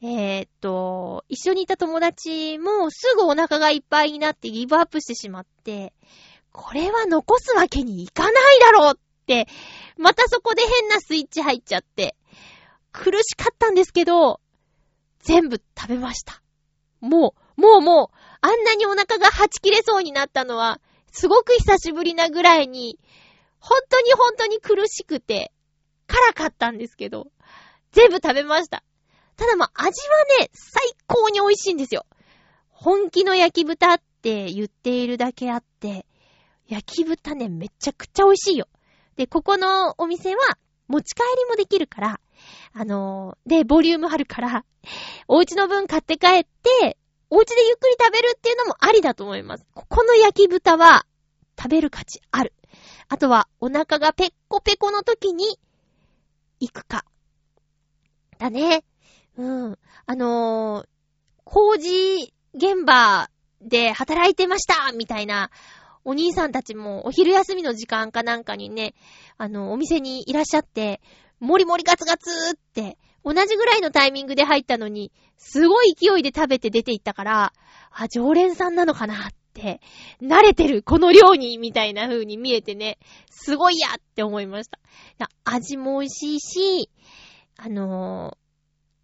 [0.00, 5.92] えー、っと、一緒にいた友達もすぐお腹がいっぱいになってギブアップしてしまって、
[6.52, 9.48] これは残すわけにいかないだろうって、
[9.96, 12.14] またそこで変なスイッチ入っちゃって、
[12.92, 14.40] 苦しかったんですけど、
[15.18, 16.40] 全部食べました。
[17.00, 20.80] もう、もうもう、あんなにお腹がはち切れそうになったのは、
[21.12, 22.98] すごく久しぶりなぐらいに、
[23.60, 25.52] 本当に本当に苦しくて、
[26.06, 27.28] 辛かったんですけど、
[27.92, 28.82] 全部食べました。
[29.36, 32.04] ただまあ、味はね、最高に美味しいんですよ。
[32.70, 36.06] 本気の焼き豚って言っているだけあって、
[36.68, 38.68] 焼き豚ね、めちゃくちゃ美味しいよ。
[39.16, 40.58] で、ここのお店は、
[40.88, 42.20] 持ち帰りもできるから、
[42.72, 44.64] あのー、で、ボリュームあるから、
[45.28, 46.96] お家の分買って帰って、
[47.28, 49.66] お家でゆっくり食べるっていうのもありだと思います。
[49.74, 51.06] ここの焼き豚は、
[51.56, 52.52] 食べる価値ある。
[53.12, 55.58] あとは、お腹がペッコペコの時に、
[56.60, 57.04] 行くか。
[58.38, 58.84] だね。
[59.36, 59.78] うん。
[60.06, 60.86] あのー、
[61.42, 63.28] 工事現場
[63.60, 65.50] で働いてましたみたいな、
[66.04, 68.94] お兄さんたちもお昼休みの時間かなんかにね、
[69.38, 71.00] あの、お店にいらっしゃって、
[71.40, 77.52] もりもりガツガツって、同じぐらいのタイミングで入ったのに、すごい勢いで食べて出て行ったから、
[77.90, 79.80] あ、常連さんなのかなっ、って
[80.22, 82.98] 慣れてる、この量に、みたいな風に見えてね、
[83.30, 84.78] すごいやって思いました。
[85.44, 86.90] 味も美味しいし、
[87.56, 88.36] あのー、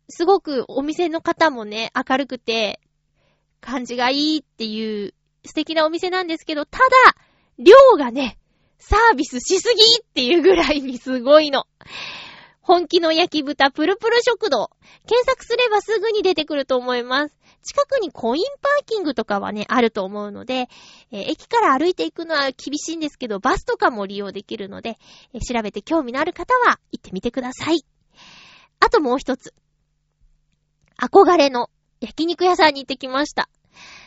[0.08, 2.80] すごくお店の方もね、明るくて、
[3.60, 5.12] 感じがいいっていう
[5.44, 6.84] 素敵なお店なんですけど、ただ、
[7.58, 8.38] 量がね、
[8.78, 11.66] サービスしすぎっていうぐらいにすごいの。
[12.66, 14.70] 本気の焼き豚プルプル食堂。
[15.06, 17.38] 検索すればすぐに出てくると思います。
[17.62, 20.68] 近くにコインパーキングとかはね、あると思うので、
[21.12, 24.98] えー、駅から歩いていくのは厳しいんですけど、バスとかも利用できるので、
[25.32, 27.86] えー、調べて興味のある方は行ってみてください。
[28.80, 29.54] あともう一つ。
[31.00, 33.48] 憧れの焼肉屋さんに行ってきました。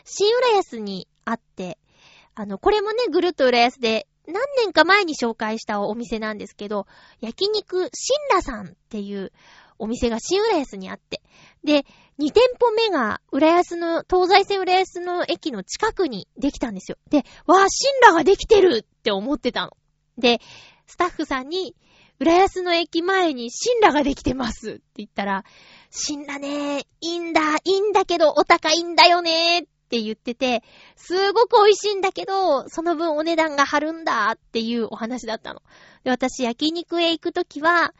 [0.03, 1.77] 新浦安にあって、
[2.35, 6.87] あの、これもね、ぐるっと浦安で何年か前に紹介したお店なんですけど、
[7.19, 9.31] 焼肉新羅さんっていう
[9.79, 11.21] お店が新浦安にあって、
[11.63, 11.85] で、
[12.19, 16.97] 2店舗目が、浦安の、東西線浦安の駅の近くにできたんですよ。
[17.09, 19.77] で、わあ、新羅ができてるって思ってたの。
[20.17, 20.41] で、
[20.85, 21.75] スタッフさんに、
[22.19, 25.45] 浦安の駅前に新羅ができてますって言ったら、
[25.89, 30.61] 新羅ね、いいんだ、いいんだけど、お高いんだよねっって言ってて、
[30.95, 35.63] すごく美味しいんだけど、その分お値段が張るんだっていうお話だったの。
[36.03, 37.95] で、私焼肉へ行くときは、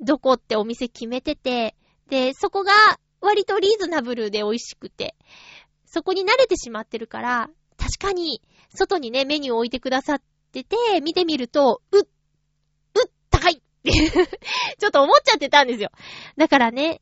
[0.00, 1.74] どこってお店決めてて、
[2.10, 2.72] で、そこが
[3.22, 5.14] 割とリーズナブルで美味しくて、
[5.86, 8.42] そこに慣れてしまってるから、確かに、
[8.74, 10.22] 外にね、メニューを置いてくださっ
[10.52, 13.90] てて、見てみると、うっ、うっ、高いって
[14.78, 15.90] ちょっと思っちゃってたんですよ。
[16.36, 17.00] だからね、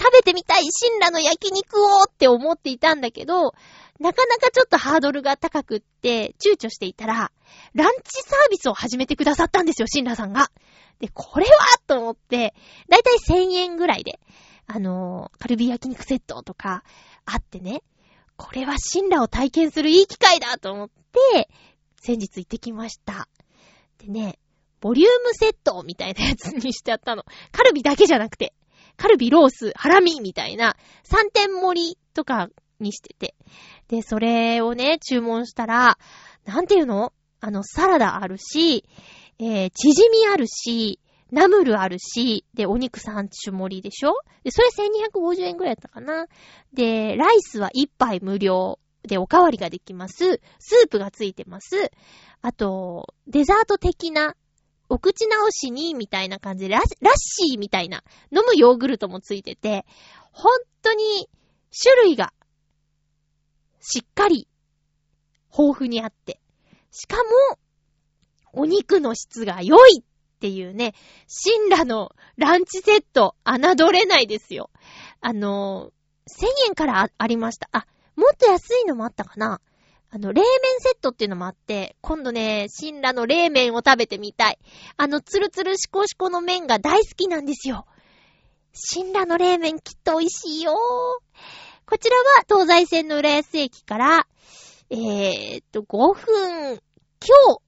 [0.00, 3.52] 食べてみたい新羅の焼肉をって思っていたんだけど、
[4.00, 7.30] なかなかちょっとハードルが高くって躊躇していたら、
[7.74, 10.50] ランチサービスを始めてくださったんですよ、新羅さんが。
[11.00, 11.50] で、これは
[11.86, 12.54] と思って、
[12.88, 14.18] だいたい1000円ぐらいで、
[14.66, 16.82] あのー、カルビ焼肉セットとか
[17.26, 17.82] あってね、
[18.36, 21.50] これは新羅を体験するいい機会だと思って、
[22.00, 23.28] 先日行ってきました。
[23.98, 24.38] でね、
[24.80, 27.24] ボリュームセットみたいなやつにしてあったの。
[27.52, 28.54] カルビだけじゃなくて、
[29.00, 32.48] カルビ、ロース、ハラミみたいな3点盛りとか
[32.80, 33.34] にしてて。
[33.88, 35.96] で、それをね、注文したら、
[36.44, 37.14] なんていうの？
[37.40, 38.84] あの、サラダあるし、
[39.38, 44.12] えー、チヂミあるし、ナムルあるし、で、お肉3種盛りでしょ？
[44.44, 44.68] で、それ
[45.14, 46.26] 1250円くらいだったかな？
[46.74, 50.42] で、ライスは1杯無料でおかわりができます。
[50.58, 51.90] スープがついてます。
[52.42, 54.34] あと、デザート的な
[54.90, 56.82] お口直しに、みたいな感じでラ、ッ
[57.16, 59.86] シーみたいな、飲むヨーグルトもついてて、
[60.32, 61.30] 本当に
[61.70, 62.32] 種類が
[63.80, 64.48] しっかり
[65.56, 66.40] 豊富にあって、
[66.90, 67.58] しかも、
[68.52, 70.04] お肉の質が良いっ
[70.40, 70.94] ていうね、
[71.28, 74.70] シンラのランチセット、侮れないですよ。
[75.20, 75.92] あの、
[76.26, 77.68] 1000円からありました。
[77.70, 77.86] あ、
[78.16, 79.60] もっと安いのもあったかな
[80.12, 84.58] あの、冷麺セットっていうのもあって、今度ね、シンラの冷麺を食べてみたい。
[84.96, 87.86] あの、ツルツルシコシコの麺が大好きなんですよ。
[88.72, 90.74] シンラの冷麺きっと美味しいよ。
[91.86, 94.26] こちらは東西線の浦安駅から、
[94.90, 97.60] えー、っと、5分、今日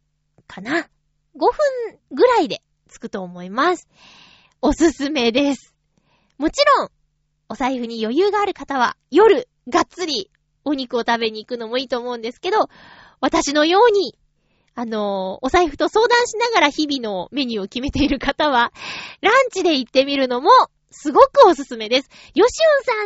[0.49, 0.89] かな。
[1.37, 1.53] 5分
[2.11, 3.89] ぐらいで着くと思います。
[4.61, 5.77] おすすめです。
[6.39, 6.89] もちろん、
[7.49, 10.29] お財布に余裕がある方は、夜、がっつり
[10.65, 12.69] お肉を食べに行くのもいいと思うんですけど、
[13.21, 14.17] 私のように、
[14.75, 18.73] あの、お財布と相談しながら日々のメニューを決めている方は、
[19.21, 20.51] ランチで行ってみるのも、
[20.91, 22.11] すごくおすすめです。
[22.35, 22.53] ヨシ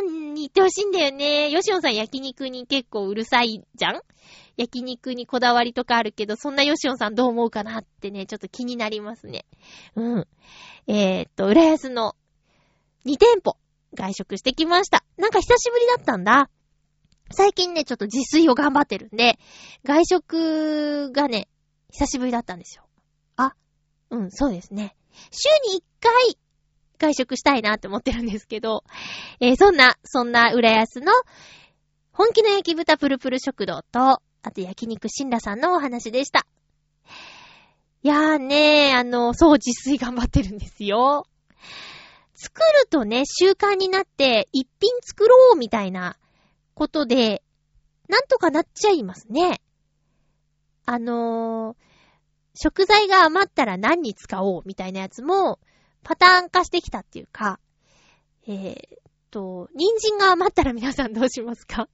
[0.01, 1.49] オンさんに行ってほしいんだよね。
[1.49, 4.01] ヨシオンさん焼肉に結構うるさいじゃん？
[4.57, 9.45] 焼肉にこだわりとかあるけど、そんなヨシオンさんどう思うかなってね、ちょっと気になりますね。
[9.95, 10.27] うん。
[10.87, 12.15] えー、っと、浦安の
[13.05, 13.55] 2店舗
[13.93, 15.03] 外食してきました。
[15.17, 16.49] なんか久しぶりだったんだ。
[17.31, 19.37] 最近ね、ちょっと自炊を頑張ってるんで、
[19.83, 21.47] 外食がね、
[21.91, 22.83] 久しぶりだったんですよ。
[23.35, 23.53] あ、
[24.09, 24.95] うん、そうですね。
[25.31, 26.37] 週に1回、
[26.99, 28.83] 外食したいなって思ってるんですけど、
[29.39, 31.11] えー、そんな、そんな浦安の、
[32.11, 36.47] 本気の焼き豚プルプル食堂と、あと焼肉シンラさんのお話でした。
[38.03, 41.27] いやーねー、あの、そう、自炊頑張ってるんですよ。
[42.35, 46.17] 作るとね、習慣になって、一品作ろうみたいな
[46.77, 47.41] ことで、
[48.07, 49.61] なんとかなっちゃいますね。
[50.85, 51.75] あのー、
[52.53, 55.59] 食材が余ったら何に使おうみたいなやつも、
[56.03, 57.59] パターン化してきたっていうか、
[58.47, 58.77] えー、
[59.31, 61.89] と、人参が余ったら皆さんどうしますか？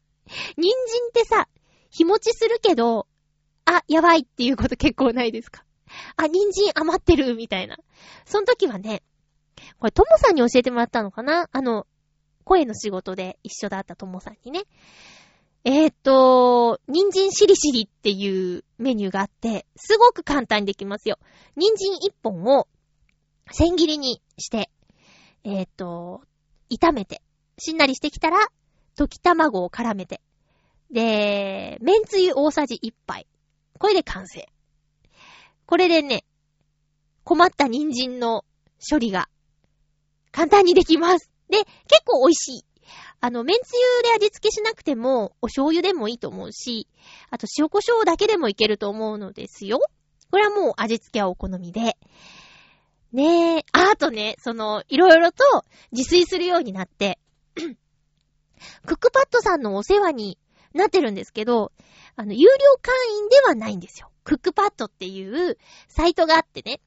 [0.58, 1.48] 人参ってさ、
[1.90, 3.08] 日持ちするけど、
[3.66, 5.64] あ、やばいっていうこと結構ないですか？
[6.18, 7.78] あ、人参余ってるみたいな。
[8.26, 9.02] その時はね、
[9.80, 11.48] これ、ともさんに教えてもらったのかな？
[11.52, 11.88] あの、
[12.44, 14.64] 声の仕事で一緒だったともさんにね。
[15.66, 21.18] えー、っと、人参しりしりっていうメニューがあって、すごく簡単にできますよ。
[21.56, 22.68] 人参一本を
[23.52, 24.70] 千切りにして、
[25.46, 26.22] えー、っと、
[26.70, 27.22] 炒めて、
[27.58, 28.38] しんなりしてきたら、
[28.98, 30.22] 溶き卵を絡めて、
[30.92, 33.26] で、めんつゆ大さじ1杯。
[33.80, 34.48] これで完成。
[35.66, 36.26] これでね、
[37.24, 38.44] 困った人参の
[38.90, 39.30] 処理が
[40.32, 41.33] 簡単にできます。
[41.54, 42.66] で、結構美味しい。
[43.22, 46.88] あの、めんつゆで味付けしなくても、お醤油でもいいと思うし、
[47.30, 49.80] あと塩胡椒だけでもいけると思うのですよ。
[50.32, 51.96] これはもう味付けはお好みで。
[53.12, 55.44] ねえ、あとね、その、いろいろと
[55.92, 57.20] 自炊するようになって、
[57.54, 60.40] クックパッドさんのお世話に
[60.74, 61.72] なってるんですけど、
[62.16, 64.10] あの、有料会員ではないんですよ。
[64.24, 66.82] クックパッドっていうサイトがあってね。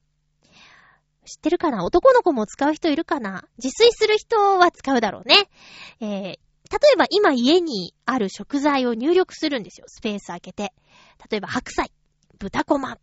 [1.27, 1.85] 知ってるかな？
[1.85, 3.45] 男の子も使う人いるかな？
[3.61, 5.49] 自炊する人は使うだろうね。
[5.99, 6.37] えー、例
[6.93, 9.85] えば今家にある食材を入力するんですよ。
[9.87, 10.73] スペース開けて。
[11.29, 11.91] 例えば白菜、
[12.39, 12.97] 豚こま、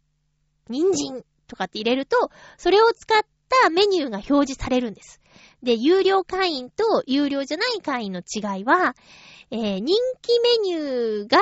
[0.68, 3.22] 人参とかって入れると、それを使っ
[3.62, 5.20] たメニューが表示されるんです。
[5.62, 8.95] で、有料会員と有料じゃない会員の違いは、
[9.51, 11.39] えー、人気メニューが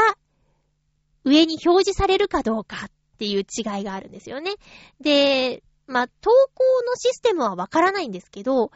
[1.25, 4.55] 上に表示されるかどうかっていう違いがあるんですよね。
[5.01, 8.71] で、まあ、投稿のシステムはわからないんですけど、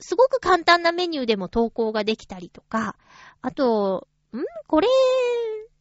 [0.00, 2.96] すごく簡単なメニューでも投稿ができたりとか、
[3.40, 4.38] あと、ん？
[4.66, 4.88] これ、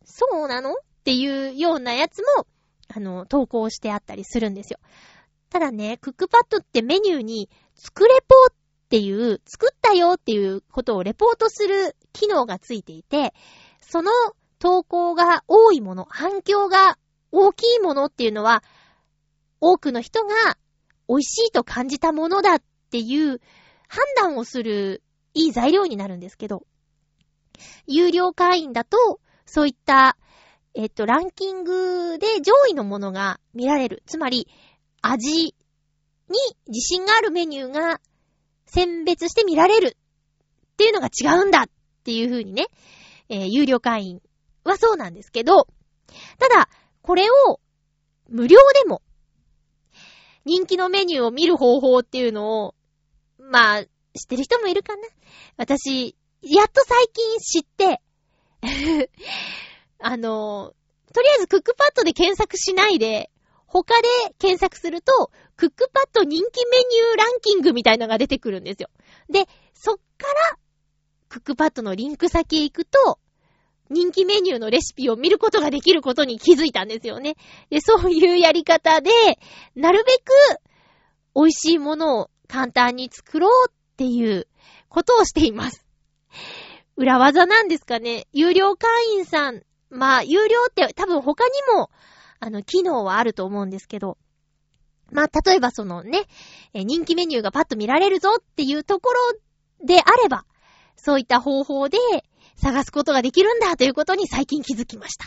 [0.06, 0.74] そうなの？
[0.74, 2.48] っていうようなやつも、
[2.96, 4.80] あの、投稿してあったりするんですよ。
[5.50, 8.54] ただね、クックパッドってメニューに、作レポっ
[8.90, 13.34] ていう、作ったよっていうことをレポートする機能がついていて、
[13.82, 14.12] その
[14.60, 16.98] 投稿が多いもの、反響が
[17.32, 18.64] 大きいものっていうのは、
[19.66, 20.58] 多くの人が
[21.08, 23.40] 美味しいと感じたものだっていう
[23.88, 25.02] 判断をする
[25.34, 26.66] いい材料になるんですけど、
[27.88, 28.98] 有料会員だと、
[29.46, 30.18] そういった、
[30.74, 34.04] えっと、ランキングで上位のものが見られる。
[34.06, 34.50] つまり、
[35.02, 35.54] 味に
[36.68, 38.02] 自信があるメニューが
[38.66, 41.66] 選別して見られるっていうのが違うんだっ
[42.04, 42.68] ていう風にね、
[43.30, 44.22] えー、有料会員
[44.66, 45.68] はそうなんですけど、
[46.38, 46.68] ただ、
[47.02, 47.62] これを
[48.28, 49.02] 無料でも
[50.46, 52.76] 人気のメニューを見る方法っていうのを、
[53.40, 53.90] まあ、知っ
[54.28, 55.02] てる人もいるかな
[55.58, 58.02] 私、やっと最近知って
[60.00, 60.74] あの、
[61.14, 63.30] とりあえずクックパッドで検索しないで、
[63.68, 68.90] 他で検索すると、クックパッド人気メニューランキングみたいのが出てくるんですよ。
[69.30, 70.58] で、そっから、
[71.30, 73.20] クックパッドのリンク先へ行くと、
[73.94, 77.36] 人気メニューのレシピを見ることができることに気づいたんですよね。
[77.70, 79.12] で、そういうやり方で、
[79.76, 80.32] なるべく
[81.36, 84.48] 美味しいものを簡単に作ろうっていう
[84.90, 85.86] ことをしています。
[86.96, 88.28] 裏技なんですかね。
[88.34, 91.90] 有料会員さん、まあ、有料って多分他にも、
[92.40, 94.18] あの、機能はあると思うんですけど、
[95.12, 96.26] まあ、例えばそのね、
[96.74, 100.46] 人気メニューがパッと見られるぞっていうところであれば、
[100.96, 101.98] そういった方法で
[102.56, 105.26] 探すことができるんだということに最近気づきました。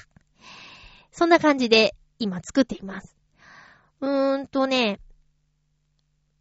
[1.12, 3.16] そんな感じで今作っています。
[4.00, 5.00] うーんとね、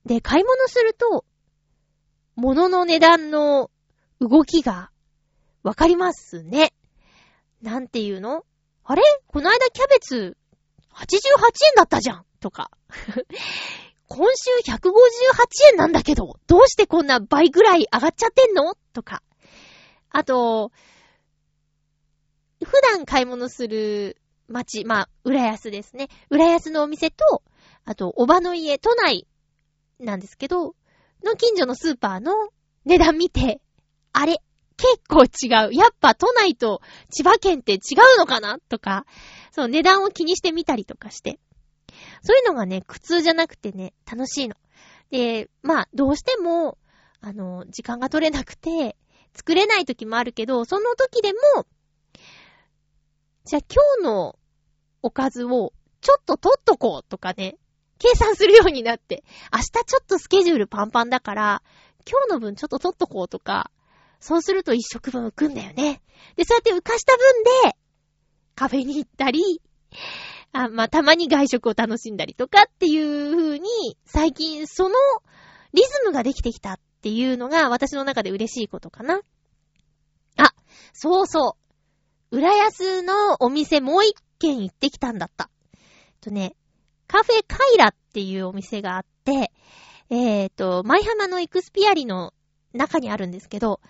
[0.06, 1.26] で、買い物すると、
[2.36, 3.72] 物の値段の
[4.20, 4.92] 動きが
[5.64, 6.74] わかりますね。
[7.62, 8.46] なんていうの？
[8.84, 9.02] あれ？
[9.28, 10.38] この間キャベツ
[10.94, 11.12] 88円
[11.76, 12.70] だったじゃんとか。
[14.08, 14.92] 今週158
[15.72, 18.76] 円なんだけど、どうしてこんな倍ぐらい上がっちゃってんの？
[18.94, 19.24] とか。
[20.18, 20.72] あと、
[22.64, 24.16] 普段買い物する
[24.48, 26.08] 街、まあ、浦安ですね。
[26.30, 27.44] 浦安のお店と、
[27.84, 29.28] あと、おばの家、都内
[30.00, 30.74] なんですけど、
[31.26, 32.32] の近所のスーパーの
[32.86, 33.60] 値段見て、
[34.14, 34.38] あれ
[34.78, 35.74] 結構違う。
[35.74, 37.78] やっぱ都内と千葉県って違
[38.16, 38.60] うのかな？
[38.70, 39.06] とか、
[39.52, 41.42] その値段を気にしてみたりとかして。
[42.22, 44.56] そういうのがね、苦痛じゃなくてね、楽しいの。
[45.12, 46.78] で、まあ、どうしても、
[47.20, 48.96] あの、時間が取れなくて、
[49.36, 51.66] 作れない時もあるけど、その時でも、
[53.44, 54.40] じゃあ今日の
[55.04, 57.58] おかずをちょっと取っとこうとかね、
[58.00, 59.24] 計算するようになって、
[59.54, 61.64] 明日ちょっとスケジュールパンパンだから、
[62.10, 63.72] 今日の分ちょっと取っとこうとか、
[64.20, 66.02] そうすると一食分浮くんだよね。
[66.36, 67.78] で、そうやって浮かした分で、
[68.56, 69.62] カフェに行ったり、
[70.52, 73.70] あまあ、たまに外食を楽しんだりとかっていう風に、
[74.06, 74.96] 最近その
[75.74, 79.22] リズムができてきたっっていうのが私の中で嬉しいことかな。
[80.38, 80.56] あ、
[80.92, 81.56] そうそ
[82.32, 82.38] う。
[82.38, 85.52] 浦安のお店もう一軒行ってきたんだった。
[86.20, 86.56] とね、
[87.06, 89.52] カフェカイラっていうお店があって、
[90.10, 92.34] えっ、ー、と、舞浜のエクスピアリの
[92.74, 93.82] 中にあるんですけど、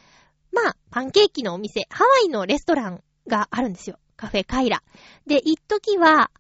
[0.52, 3.98] まあ、パンケーキのお店、ハワイのレストランがあるんですよ。
[4.18, 4.84] カフェカイラ。
[5.26, 6.32] で、一時は、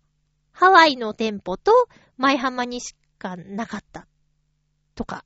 [0.51, 1.71] ハワイの店舗と
[2.17, 4.07] 舞浜にしかなかった。
[4.95, 5.23] とか、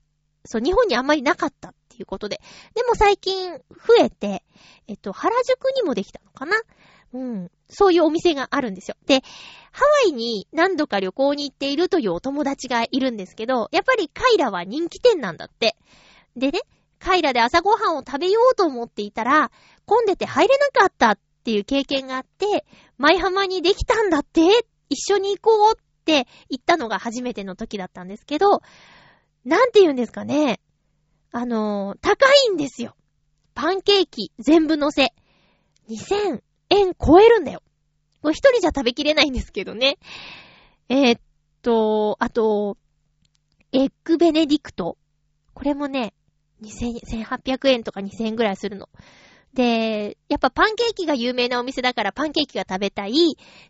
[0.52, 2.41] そう、日本にあんまりなかったっていうことで。
[2.74, 4.43] でも最近増えて、
[4.88, 6.56] えっと、原宿にもできたのかな？
[7.14, 7.52] うん。
[7.70, 8.95] そういうお店があるんですよ。
[9.06, 9.22] で、
[9.72, 15.76] ハワイに何度か旅行に行っているというお友達がいるんですけど、やっぱりカイラは人気店なんだって。
[16.36, 16.62] でね、
[16.97, 19.52] カイラで朝ごはんを食べようと思っていたら、
[19.86, 22.66] 混んでて入れなかったっていう経験があって、
[22.97, 24.41] 舞浜にできたんだって
[24.89, 28.62] 一緒に行こうって言ったのが初めての時だったんですけど、
[29.50, 30.60] なんて言うんですかね。
[31.32, 32.95] あのー、高いんですよ。
[33.56, 35.12] パンケーキ全部乗せ。
[35.89, 37.64] 2000円超えるんだよ。
[38.22, 39.97] これ一人じゃ食べきれないんですけどね。
[40.88, 41.22] えー、っ
[41.64, 42.78] と、あと、
[43.72, 45.00] エッグベネディクト。
[45.56, 46.14] これもね、
[46.62, 48.88] 2000、1800円とか2000円ぐらいするの。
[49.56, 53.14] で、やっぱパンケーキが有名なお店だからパンケーキが食べたい。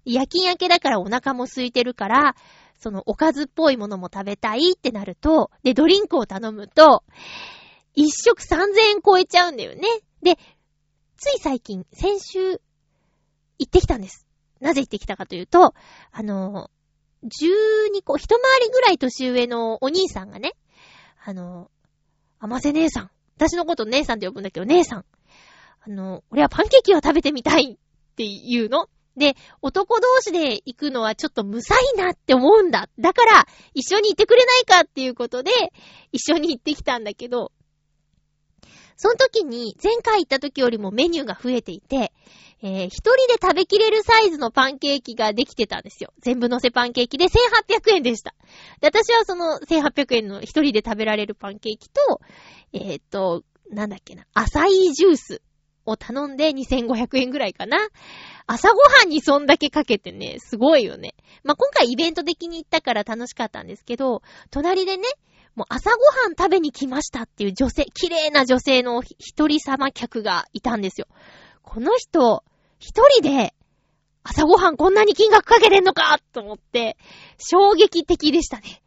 [0.04, 2.36] 夜勤明けだからお腹も空いてるから、
[2.80, 7.04] そのおかずっぽいものも食べたいってなると、で、ドリンクを頼むと、
[7.94, 8.56] 一食3000
[8.96, 9.82] 円超えちゃうんだよね。
[10.22, 10.38] で、
[11.18, 12.62] つい最近、先週、
[13.60, 14.26] 行ってきたんです。
[14.62, 15.74] なぜ行ってきたかというと、
[16.12, 16.72] あの、
[17.24, 20.54] 12個、一回りぐらい年上のお兄さんがね、
[21.26, 21.70] あの、
[22.40, 23.12] あませ姉さん。
[23.36, 25.06] 私のこと姉さんって呼ぶんだけど、姉さん。
[25.82, 28.88] あの、俺はパンケーキを食べてみたいって言うの。
[29.20, 32.90] で、男同士で行くのはちょっとむさいなって思うんだ。
[32.98, 35.52] だから、一緒に行ってくれないかっていうことで、
[36.12, 37.52] 一緒に行ってきたんだけど、
[38.96, 42.12] その時に、前回行った時よりもメニューが増えていて、
[42.62, 46.12] えー、一人で食べきれるサイズのパンケーキができてたんですよ。
[46.22, 48.34] 全部乗せパンケーキで1800円でした。
[48.82, 52.22] で、私はその1800円の一人で食べられるパンケーキと、
[52.74, 55.42] えー、っと、なんだっけな、アサイジュース
[55.90, 57.78] を頼んで2500円ぐらいかな。
[58.48, 61.16] 朝ごはんにそんだけかけてね、すごいよね。
[61.44, 65.04] まあ、今回イベント的に行ったから楽しかったんですけど、隣でね、
[65.56, 71.08] もう朝ごはん食べに来ましたっていう女性、綺麗な女性の一人様客がいたんですよ。
[71.64, 72.44] この人、
[72.80, 73.54] 一人で
[74.24, 76.98] 朝ごはんこんなに金額かけてんのかと思って、
[77.38, 78.82] 衝撃的でしたね。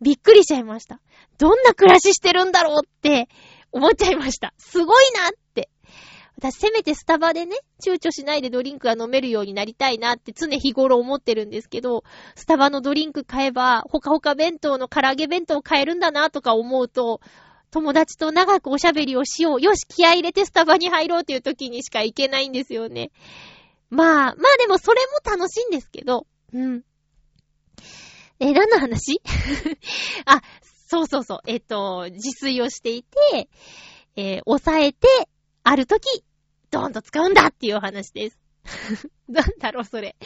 [0.00, 1.00] びっくりしちゃいました。
[1.38, 3.28] どんな暮らししてるんだろうって
[3.72, 4.54] 思っちゃいました。
[4.58, 5.47] すごいなって。
[6.40, 12.04] 私せめてスタバでね、躊躇しないでドリンクが飲めるようになりたいなって常日頃思ってるんですけど、
[12.36, 17.20] スタバのドリンク買えば、ほかほか弁当の唐揚げ弁当買えるんだなとか思うと、
[17.72, 19.60] 友達と長くおしゃべりをしよう。
[19.60, 23.10] よし、気合入れてスタバに入ろうっていう時にしか行けないんですよね。
[23.90, 26.84] まあ、まあでもそれも楽しいんですけど、うん。
[28.38, 29.20] え、何の話？
[30.24, 30.40] あ、
[30.86, 31.38] そうそうそう。
[31.46, 33.48] えっと、自炊をしていて、
[34.14, 35.28] えー、抑えて、
[35.68, 36.24] ある時、
[36.70, 38.38] ドーンと使うんだっていうお話です。
[39.28, 40.16] なんだろう、それ。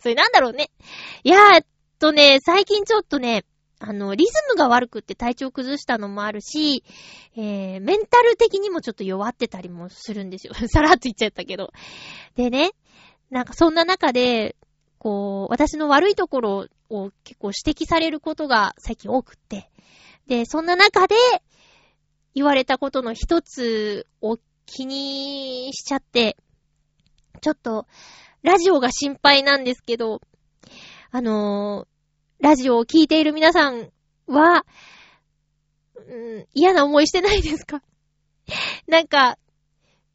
[0.00, 0.72] それなんだろうね。
[1.22, 1.66] いやーっ
[2.00, 3.44] とね、最近ちょっとね、
[3.78, 6.82] あの、リズムが悪くって体調崩したのもあるし、
[7.36, 10.54] えー、メンタル的にもちょっと弱ってたりもするんですよ。
[10.66, 11.70] さらっと言っちゃったけど。
[12.34, 12.72] でね、
[13.30, 14.56] なんかそんな中で、
[14.98, 19.70] こう、私の悪いところを結構指摘されることが最近多くって。
[20.26, 21.14] で、そんな中で、
[22.38, 24.38] 言われたことの一つを
[24.68, 26.36] 気にしちゃって、
[27.40, 27.86] ちょっと、
[28.42, 30.20] ラジオが心配なんですけど、
[31.10, 33.90] あのー、ラジオを聴いている皆さん
[34.26, 34.64] は、
[35.96, 37.82] うん、嫌な思いしてないですか？
[38.86, 39.38] なんか、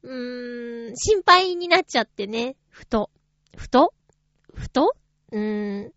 [0.04, 3.10] うーん、心配になっちゃってね、ふと。
[3.58, 3.94] ふと？
[4.54, 4.96] ふと？
[5.32, 5.92] うーん、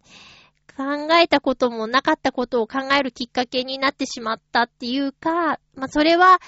[0.77, 6.41] 考えたこともなかったことを考えるきっかけになってしまったっていうか、まあ、それは、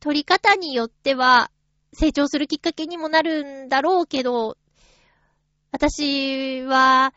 [0.00, 1.50] 取り方によっては
[1.92, 4.56] 成長するきっかけにもなるんだろうけど、
[5.72, 7.12] 私は、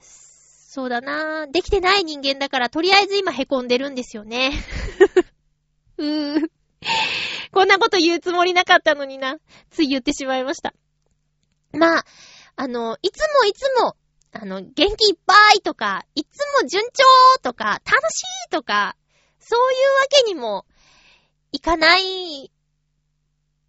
[0.00, 4.52] そうだなできてない人間だから、とりあえず今凹んでるんですよね。
[5.98, 6.50] うー。
[7.52, 9.36] こんなこと言うつもりなかったのにな。
[9.70, 10.72] つい言ってしまいました。
[11.72, 12.04] まあ、
[12.56, 13.96] あの、いつもいつも、
[14.32, 17.04] あの、元気いっぱいとか、いつも順調
[17.42, 18.96] とか、楽しいとか、
[19.38, 20.64] そういうわけにも
[21.52, 22.50] いかない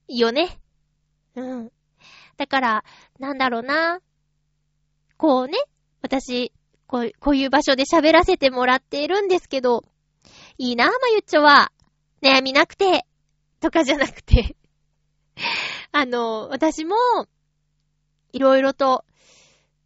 [0.08, 0.58] よね。
[1.36, 1.72] うん。
[2.38, 2.84] だから、
[3.20, 4.00] なんだろうな。
[5.18, 5.58] こうね、
[6.02, 6.52] 私、
[6.88, 9.84] こうこういう場所で喋らせてもらっているんですけど、
[10.58, 11.72] いいな、まゆっちょは、
[12.22, 13.06] 悩みなくて、
[13.60, 14.56] とかじゃなくて
[15.92, 16.96] あの、私も、
[18.32, 19.04] いろいろと、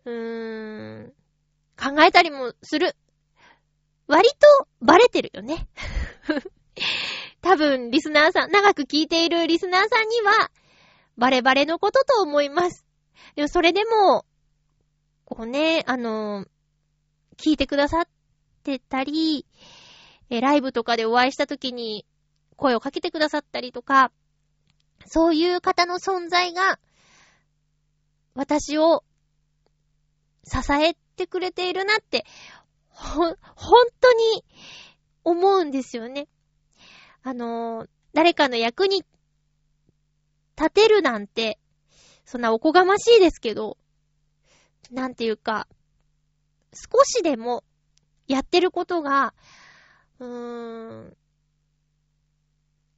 [0.06, 1.14] うーん、
[1.78, 2.96] 考えたりもする。
[4.08, 5.68] 割とバレてるよね
[7.42, 10.52] 多分、リスナーさん、長く聞いているリスナーさんには、
[11.18, 12.86] バレバレのことと思います。
[13.36, 14.26] でも、それでも、
[15.26, 16.46] こうね、あの、
[17.38, 18.08] 聞いてくださっ
[18.64, 19.46] てたり、
[20.30, 22.06] え、ライブとかでお会いした時に
[22.56, 24.12] 声をかけてくださったりとか、
[25.06, 26.80] そういう方の存在が、
[28.34, 29.04] 私を
[30.44, 32.26] 支えてくれているなって、
[32.90, 33.36] ほ、本
[34.02, 34.44] 当に
[35.24, 36.28] 思うんですよね。
[37.28, 39.04] あのー、誰かの役に
[40.56, 41.60] 立てるなんて、
[42.24, 43.78] そんなおこがましいですけど、
[44.92, 45.68] なんていうか、
[46.74, 47.66] 少しでも
[48.30, 49.34] やってることが、
[50.20, 51.18] うーん、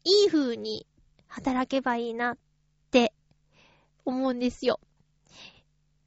[0.04, 0.86] いい風に
[1.26, 2.38] 働けばいいなっ
[2.92, 3.14] て
[4.06, 4.80] 思うんですよ。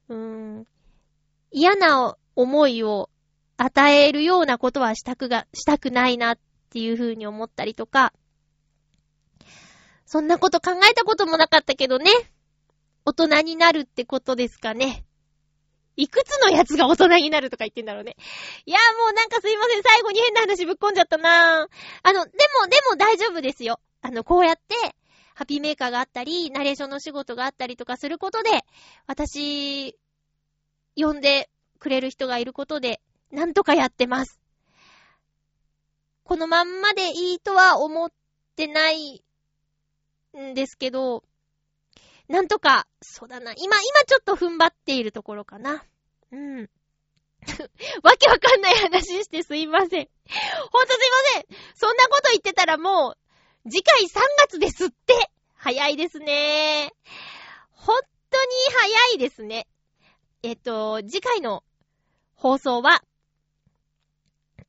[0.08, 0.66] うーん、
[1.50, 3.10] 嫌な思いを
[3.56, 6.38] 与えるようなことはしたくが、したくないなっ
[6.72, 8.14] っていう風に思ったりとか、
[10.06, 12.10] そんなこと考えたこともなかったけどね。
[13.04, 15.04] 大人になるってことですかね。
[15.96, 18.16] いくつのやつが大人になるとか言ってんだろうね。
[18.64, 19.82] いやもうなんかすいません。
[19.82, 22.08] 最後に変な話ぶっこんじゃったなぁ。
[22.08, 23.78] あの、でも、でも大丈夫ですよ。
[24.00, 24.96] あの、こうやって、
[25.34, 28.50] ハピーメーカーがあったり、ナレーションの仕事があったりとかすることで、
[29.06, 29.98] 私、
[30.96, 34.41] 呼んでくれる人がいることで、なんとかやってます。
[36.32, 38.10] このまんまでいいとは思っ
[38.56, 39.22] てない
[40.34, 41.24] んですけど、
[42.26, 43.52] なんとか、そうだな。
[43.52, 45.84] 今、今ちょっと踏ん張っているところかな。
[46.30, 46.70] うん。
[48.02, 50.08] わけわかんない話してすいません。
[50.70, 51.46] ほんとすいません。
[51.74, 53.10] そんなこと言ってたらも
[53.66, 55.30] う、次回3月ですって。
[55.56, 56.94] 早いですね。
[57.72, 58.08] ほんとに
[58.74, 59.68] 早いですね。
[60.42, 61.62] えっと、次回の
[62.36, 63.04] 放送は、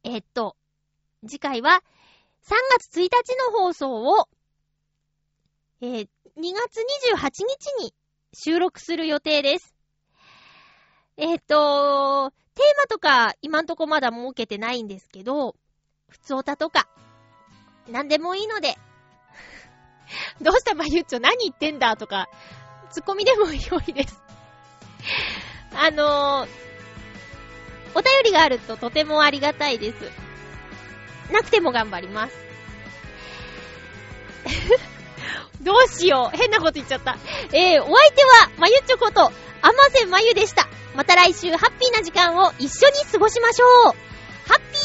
[0.04, 0.58] えっと、
[1.28, 1.82] 次回は
[2.44, 3.10] 3月1日
[3.52, 4.28] の放送を、
[5.82, 6.08] えー、2
[6.54, 6.80] 月
[7.14, 7.18] 28
[7.48, 7.94] 日に
[8.34, 9.74] 収録する予定です。
[11.16, 15.56] えっ、と、テーマとか今んとこまだ設けてないんですけど、
[16.10, 16.90] 普通歌とか、
[17.88, 18.76] なんでもいいので、
[20.42, 22.28] どうしたまゆっちょ何言ってんだとか、
[22.92, 23.54] ツッコミでも良
[23.88, 24.22] いです。
[25.76, 26.50] あのー、
[27.96, 30.23] お便りがあるととてもありがたいです。
[31.34, 32.34] なくても頑張ります。
[35.62, 36.38] どうしよう。
[36.38, 37.18] 変なこと言っちゃった。
[37.52, 39.32] えー、お相手は、まゆちょこと、あ
[39.62, 40.68] ませまゆでした。
[40.96, 43.96] また来週、ハッピーな時間を一緒に過ごしましょう。
[44.48, 44.83] ハッピー